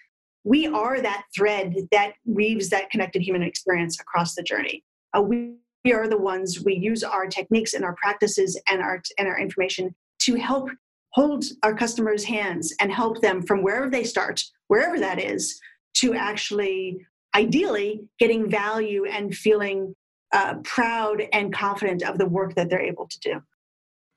we 0.44 0.68
are 0.68 1.02
that 1.02 1.24
thread 1.36 1.76
that 1.92 2.14
weaves 2.26 2.70
that 2.70 2.92
connected 2.92 3.22
human 3.22 3.42
experience 3.42 4.00
across 4.00 4.36
the 4.36 4.44
journey. 4.44 4.84
Uh, 5.18 5.22
we, 5.22 5.56
we 5.84 5.94
are 5.94 6.08
the 6.08 6.18
ones 6.18 6.64
we 6.64 6.76
use 6.76 7.04
our 7.04 7.26
techniques 7.26 7.74
and 7.74 7.84
our 7.84 7.96
practices 7.96 8.60
and 8.70 8.82
our 8.82 9.02
and 9.18 9.28
our 9.28 9.40
information 9.40 9.96
to 10.20 10.36
help 10.36 10.70
hold 11.14 11.46
our 11.64 11.74
customers' 11.74 12.26
hands 12.26 12.76
and 12.80 12.92
help 12.92 13.22
them 13.22 13.42
from 13.42 13.64
wherever 13.64 13.90
they 13.90 14.04
start, 14.04 14.44
wherever 14.68 15.00
that 15.00 15.20
is, 15.20 15.60
to 16.00 16.14
actually 16.14 17.06
ideally 17.36 18.02
getting 18.20 18.50
value 18.50 19.06
and 19.06 19.36
feeling 19.36 19.94
uh, 20.34 20.56
proud 20.64 21.24
and 21.34 21.54
confident 21.54 22.04
of 22.04 22.18
the 22.18 22.26
work 22.26 22.56
that 22.56 22.70
they're 22.70 22.82
able 22.82 23.08
to 23.08 23.20
do. 23.20 23.42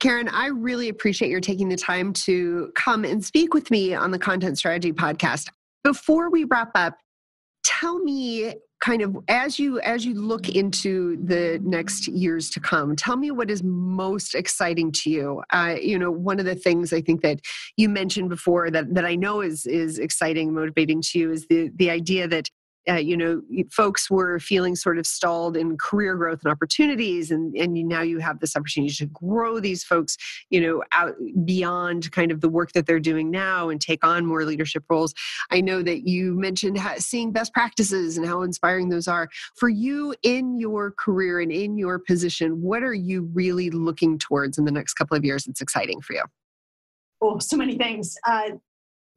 Karen, 0.00 0.28
I 0.28 0.46
really 0.46 0.88
appreciate 0.88 1.30
your 1.30 1.40
taking 1.40 1.68
the 1.68 1.76
time 1.76 2.12
to 2.14 2.72
come 2.74 3.04
and 3.04 3.22
speak 3.22 3.52
with 3.52 3.70
me 3.70 3.94
on 3.94 4.10
the 4.10 4.18
Content 4.18 4.56
Strategy 4.56 4.92
podcast. 4.92 5.50
Before 5.84 6.30
we 6.30 6.44
wrap 6.44 6.70
up, 6.74 6.96
tell 7.64 7.98
me 7.98 8.54
kind 8.80 9.02
of 9.02 9.16
as 9.28 9.58
you 9.58 9.80
as 9.80 10.04
you 10.04 10.14
look 10.14 10.48
into 10.48 11.16
the 11.24 11.60
next 11.62 12.08
years 12.08 12.50
to 12.50 12.60
come 12.60 12.96
tell 12.96 13.16
me 13.16 13.30
what 13.30 13.50
is 13.50 13.62
most 13.62 14.34
exciting 14.34 14.90
to 14.90 15.10
you. 15.10 15.42
Uh, 15.50 15.76
you 15.80 15.98
know 15.98 16.10
one 16.10 16.38
of 16.38 16.46
the 16.46 16.54
things 16.54 16.92
i 16.92 17.00
think 17.00 17.20
that 17.22 17.40
you 17.76 17.88
mentioned 17.88 18.28
before 18.28 18.70
that 18.70 18.92
that 18.94 19.04
i 19.04 19.14
know 19.14 19.40
is 19.40 19.66
is 19.66 19.98
exciting 19.98 20.52
motivating 20.54 21.02
to 21.02 21.18
you 21.18 21.30
is 21.30 21.46
the 21.48 21.70
the 21.76 21.90
idea 21.90 22.26
that 22.26 22.48
uh, 22.88 22.94
you 22.94 23.16
know 23.16 23.42
folks 23.70 24.10
were 24.10 24.38
feeling 24.38 24.74
sort 24.74 24.98
of 24.98 25.06
stalled 25.06 25.56
in 25.56 25.76
career 25.76 26.16
growth 26.16 26.40
and 26.42 26.50
opportunities 26.50 27.30
and 27.30 27.54
and 27.54 27.74
now 27.74 28.00
you 28.00 28.18
have 28.18 28.40
this 28.40 28.56
opportunity 28.56 28.92
to 28.92 29.06
grow 29.06 29.60
these 29.60 29.84
folks 29.84 30.16
you 30.48 30.60
know 30.60 30.82
out 30.92 31.14
beyond 31.44 32.10
kind 32.12 32.32
of 32.32 32.40
the 32.40 32.48
work 32.48 32.72
that 32.72 32.86
they're 32.86 33.00
doing 33.00 33.30
now 33.30 33.68
and 33.68 33.80
take 33.80 34.04
on 34.04 34.24
more 34.24 34.44
leadership 34.44 34.84
roles. 34.88 35.14
I 35.50 35.60
know 35.60 35.82
that 35.82 36.06
you 36.08 36.34
mentioned 36.34 36.78
how, 36.78 36.96
seeing 36.96 37.32
best 37.32 37.52
practices 37.52 38.16
and 38.16 38.26
how 38.26 38.42
inspiring 38.42 38.88
those 38.88 39.08
are. 39.08 39.28
For 39.56 39.68
you 39.68 40.14
in 40.22 40.58
your 40.58 40.92
career 40.92 41.40
and 41.40 41.52
in 41.52 41.76
your 41.76 41.98
position 41.98 42.62
what 42.62 42.82
are 42.82 42.94
you 42.94 43.28
really 43.32 43.70
looking 43.70 44.18
towards 44.18 44.58
in 44.58 44.64
the 44.64 44.72
next 44.72 44.94
couple 44.94 45.16
of 45.16 45.24
years 45.24 45.44
that's 45.44 45.60
exciting 45.60 46.00
for 46.00 46.14
you? 46.14 46.24
Oh 47.20 47.38
so 47.38 47.56
many 47.56 47.76
things. 47.76 48.16
Uh, 48.26 48.52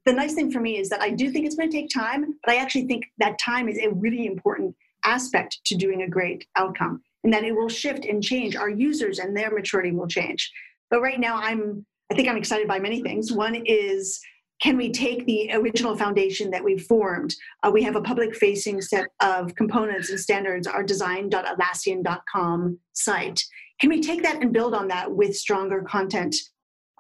the 0.06 0.14
nice 0.14 0.34
thing 0.34 0.52
for 0.52 0.60
me 0.60 0.78
is 0.78 0.90
that 0.90 1.02
I 1.02 1.10
do 1.10 1.32
think 1.32 1.46
it's 1.46 1.56
going 1.56 1.70
to 1.70 1.78
take 1.78 1.90
time, 1.90 2.38
but 2.44 2.54
I 2.54 2.58
actually 2.58 2.88
think 2.88 3.06
that 3.20 3.40
time 3.40 3.70
is 3.70 3.78
a 3.78 3.90
really 3.90 4.26
important 4.26 4.76
aspect 5.06 5.60
to 5.66 5.76
doing 5.76 6.02
a 6.02 6.10
great 6.10 6.46
outcome 6.56 7.02
and 7.24 7.32
that 7.34 7.44
it 7.44 7.56
will 7.56 7.70
shift 7.70 8.06
and 8.06 8.22
change. 8.24 8.56
Our 8.56 8.70
users 8.70 9.20
and 9.20 9.36
their 9.36 9.52
maturity 9.52 9.92
will 9.92 10.08
change. 10.08 10.52
But 10.90 11.02
right 11.02 11.20
now, 11.20 11.38
I'm 11.38 11.86
I 12.12 12.16
think 12.16 12.28
I'm 12.28 12.38
excited 12.38 12.68
by 12.68 12.80
many 12.80 13.02
things. 13.02 13.32
One 13.32 13.56
is 13.66 14.20
can 14.62 14.78
we 14.78 14.92
take 14.92 15.26
the 15.26 15.52
original 15.54 15.98
foundation 15.98 16.52
that 16.52 16.64
we've 16.64 16.84
formed? 16.84 17.34
Uh, 17.64 17.72
we 17.74 17.82
have 17.84 17.96
a 17.96 18.02
public 18.02 18.36
facing 18.36 18.82
set 18.82 19.08
of 19.20 19.56
components 19.56 20.10
and 20.10 20.20
standards, 20.20 20.68
our 20.68 20.84
design.atlassian.com 20.84 22.80
site. 22.94 23.44
Can 23.82 23.90
we 23.90 24.00
take 24.00 24.24
that 24.24 24.42
and 24.42 24.54
build 24.54 24.74
on 24.74 24.88
that 24.90 25.12
with 25.12 25.36
stronger 25.36 25.82
content, 25.82 26.36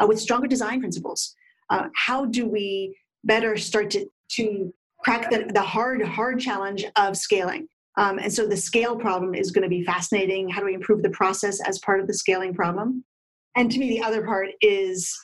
uh, 0.01 0.07
with 0.07 0.19
stronger 0.19 0.47
design 0.47 0.79
principles? 0.79 1.35
Uh, 1.69 1.88
how 1.95 2.26
do 2.26 2.47
we 2.47 2.95
better 3.23 3.58
start 3.58 3.89
to, 3.91 4.06
to 4.32 4.73
crack 4.99 5.30
the, 5.30 5.49
the 5.54 5.62
hard, 5.62 6.02
hard 6.04 6.39
challenge 6.39 6.86
of 6.95 7.17
scaling? 7.17 7.67
Um, 7.97 8.17
and 8.17 8.34
so 8.34 8.47
the 8.47 8.58
scale 8.58 8.95
problem 8.95 9.36
is 9.36 9.52
going 9.52 9.63
to 9.63 9.69
be 9.69 9.84
fascinating. 9.84 10.49
How 10.49 10.62
do 10.62 10.65
we 10.65 10.73
improve 10.73 11.04
the 11.04 11.10
process 11.12 11.60
as 11.62 11.80
part 11.80 11.99
of 11.99 12.08
the 12.08 12.13
scaling 12.13 12.54
problem? 12.54 13.04
And 13.56 13.71
to 13.71 13.80
me, 13.80 13.89
the 13.89 14.04
other 14.04 14.26
part 14.26 14.49
is 14.62 15.15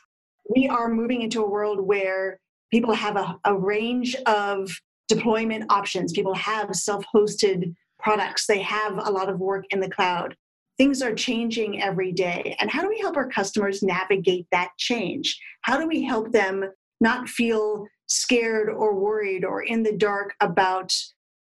we 0.56 0.68
are 0.68 0.90
moving 0.90 1.22
into 1.22 1.44
a 1.44 1.50
world 1.50 1.80
where 1.80 2.40
people 2.72 2.94
have 2.94 3.16
a, 3.16 3.40
a 3.46 3.56
range 3.56 4.16
of 4.28 4.70
deployment 5.08 5.72
options. 5.72 6.14
People 6.14 6.36
have 6.36 6.76
self 6.76 7.04
hosted 7.14 7.74
products, 8.00 8.46
they 8.46 8.62
have 8.62 8.94
a 8.98 9.12
lot 9.12 9.30
of 9.30 9.40
work 9.40 9.66
in 9.72 9.80
the 9.80 9.90
cloud 9.90 10.36
things 10.80 11.02
are 11.02 11.14
changing 11.14 11.84
every 11.84 12.12
day. 12.14 12.56
And 12.60 12.72
how 12.72 12.82
do 12.82 12.88
we 12.88 13.00
help 13.00 13.18
our 13.18 13.30
customers 13.30 13.84
navigate 13.84 14.48
that 14.52 14.72
change? 14.78 15.38
How 15.62 15.78
do 15.78 15.86
we 15.86 16.02
help 16.02 16.32
them 16.32 16.72
not 17.02 17.28
feel 17.28 17.86
scared 18.08 18.70
or 18.70 18.96
worried 18.96 19.44
or 19.44 19.62
in 19.62 19.84
the 19.84 19.96
dark 19.96 20.34
about 20.40 20.96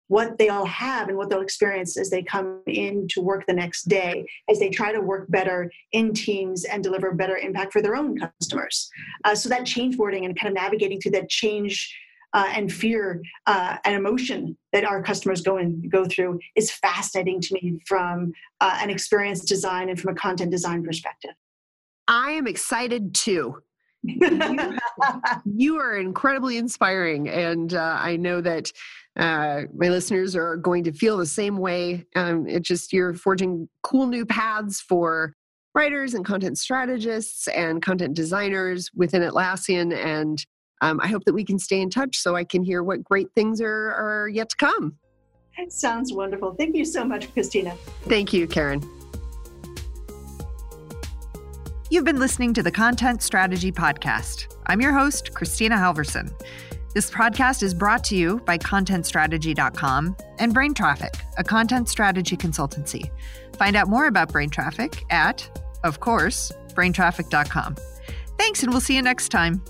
what 0.08 0.38
they 0.38 0.48
all 0.48 0.64
have 0.64 1.08
and 1.08 1.16
what 1.16 1.30
they'll 1.30 1.40
experience 1.40 1.96
as 1.96 2.10
they 2.10 2.22
come 2.22 2.62
in 2.66 3.06
to 3.08 3.20
work 3.20 3.44
the 3.46 3.52
next 3.52 3.84
day, 3.84 4.26
as 4.50 4.58
they 4.58 4.70
try 4.70 4.90
to 4.90 5.00
work 5.00 5.30
better 5.30 5.70
in 5.92 6.12
teams 6.12 6.64
and 6.64 6.82
deliver 6.82 7.12
better 7.12 7.36
impact 7.36 7.72
for 7.72 7.80
their 7.80 7.94
own 7.94 8.18
customers. 8.18 8.90
Uh, 9.24 9.34
so 9.34 9.48
that 9.48 9.66
change 9.66 9.96
boarding 9.96 10.24
and 10.24 10.38
kind 10.38 10.48
of 10.48 10.54
navigating 10.54 11.00
through 11.00 11.12
that 11.12 11.28
change 11.28 11.94
uh, 12.34 12.50
and 12.54 12.72
fear 12.72 13.22
uh, 13.46 13.76
and 13.84 13.94
emotion 13.94 14.56
that 14.72 14.84
our 14.84 15.02
customers 15.02 15.40
go 15.40 15.56
and 15.56 15.90
go 15.90 16.04
through 16.04 16.38
is 16.56 16.70
fascinating 16.70 17.40
to 17.40 17.54
me 17.54 17.80
from 17.86 18.32
uh, 18.60 18.78
an 18.80 18.90
experience 18.90 19.44
design 19.44 19.88
and 19.88 19.98
from 20.00 20.12
a 20.12 20.14
content 20.14 20.50
design 20.50 20.82
perspective. 20.82 21.32
I 22.06 22.32
am 22.32 22.46
excited 22.46 23.14
too. 23.14 23.62
you, 25.44 25.76
are 25.76 25.96
incredibly 25.96 26.56
inspiring, 26.56 27.28
and 27.28 27.74
uh, 27.74 27.96
I 27.98 28.16
know 28.16 28.40
that 28.40 28.70
uh, 29.18 29.62
my 29.74 29.88
listeners 29.88 30.36
are 30.36 30.56
going 30.56 30.84
to 30.84 30.92
feel 30.92 31.16
the 31.16 31.26
same 31.26 31.58
way. 31.58 32.04
Um, 32.14 32.46
it's 32.46 32.68
just 32.68 32.92
you're 32.92 33.14
forging 33.14 33.68
cool 33.82 34.06
new 34.06 34.24
paths 34.24 34.80
for 34.80 35.34
writers 35.74 36.14
and 36.14 36.24
content 36.24 36.58
strategists 36.58 37.48
and 37.48 37.82
content 37.82 38.14
designers 38.14 38.88
within 38.94 39.22
Atlassian, 39.22 39.92
and 39.92 40.44
um, 40.80 41.00
I 41.02 41.08
hope 41.08 41.24
that 41.24 41.34
we 41.34 41.44
can 41.44 41.58
stay 41.58 41.80
in 41.80 41.90
touch 41.90 42.16
so 42.16 42.36
I 42.36 42.44
can 42.44 42.62
hear 42.62 42.82
what 42.82 43.02
great 43.02 43.28
things 43.34 43.60
are, 43.60 43.94
are 43.94 44.28
yet 44.28 44.50
to 44.50 44.56
come. 44.56 44.96
That 45.56 45.72
sounds 45.72 46.12
wonderful. 46.12 46.54
Thank 46.54 46.76
you 46.76 46.84
so 46.84 47.04
much, 47.04 47.32
Kristina. 47.34 47.76
Thank 48.04 48.32
you, 48.32 48.46
Karen. 48.46 48.82
You've 51.90 52.04
been 52.04 52.18
listening 52.18 52.54
to 52.54 52.62
the 52.62 52.70
Content 52.70 53.22
Strategy 53.22 53.72
Podcast. 53.72 54.54
I'm 54.66 54.80
your 54.80 54.92
host, 54.92 55.32
Kristina 55.32 55.72
Halvorson. 55.72 56.30
This 56.94 57.10
podcast 57.10 57.62
is 57.62 57.74
brought 57.74 58.04
to 58.04 58.16
you 58.16 58.40
by 58.40 58.58
ContentStrategy.com 58.58 60.16
and 60.38 60.54
Brain 60.54 60.74
Traffic, 60.74 61.14
a 61.38 61.44
content 61.44 61.88
strategy 61.88 62.36
consultancy. 62.36 63.10
Find 63.56 63.74
out 63.76 63.88
more 63.88 64.06
about 64.06 64.32
Brain 64.32 64.50
Traffic 64.50 65.04
at, 65.10 65.48
of 65.82 66.00
course, 66.00 66.52
BrainTraffic.com. 66.74 67.76
Thanks, 68.38 68.62
and 68.62 68.70
we'll 68.70 68.80
see 68.80 68.94
you 68.94 69.02
next 69.02 69.30
time. 69.30 69.62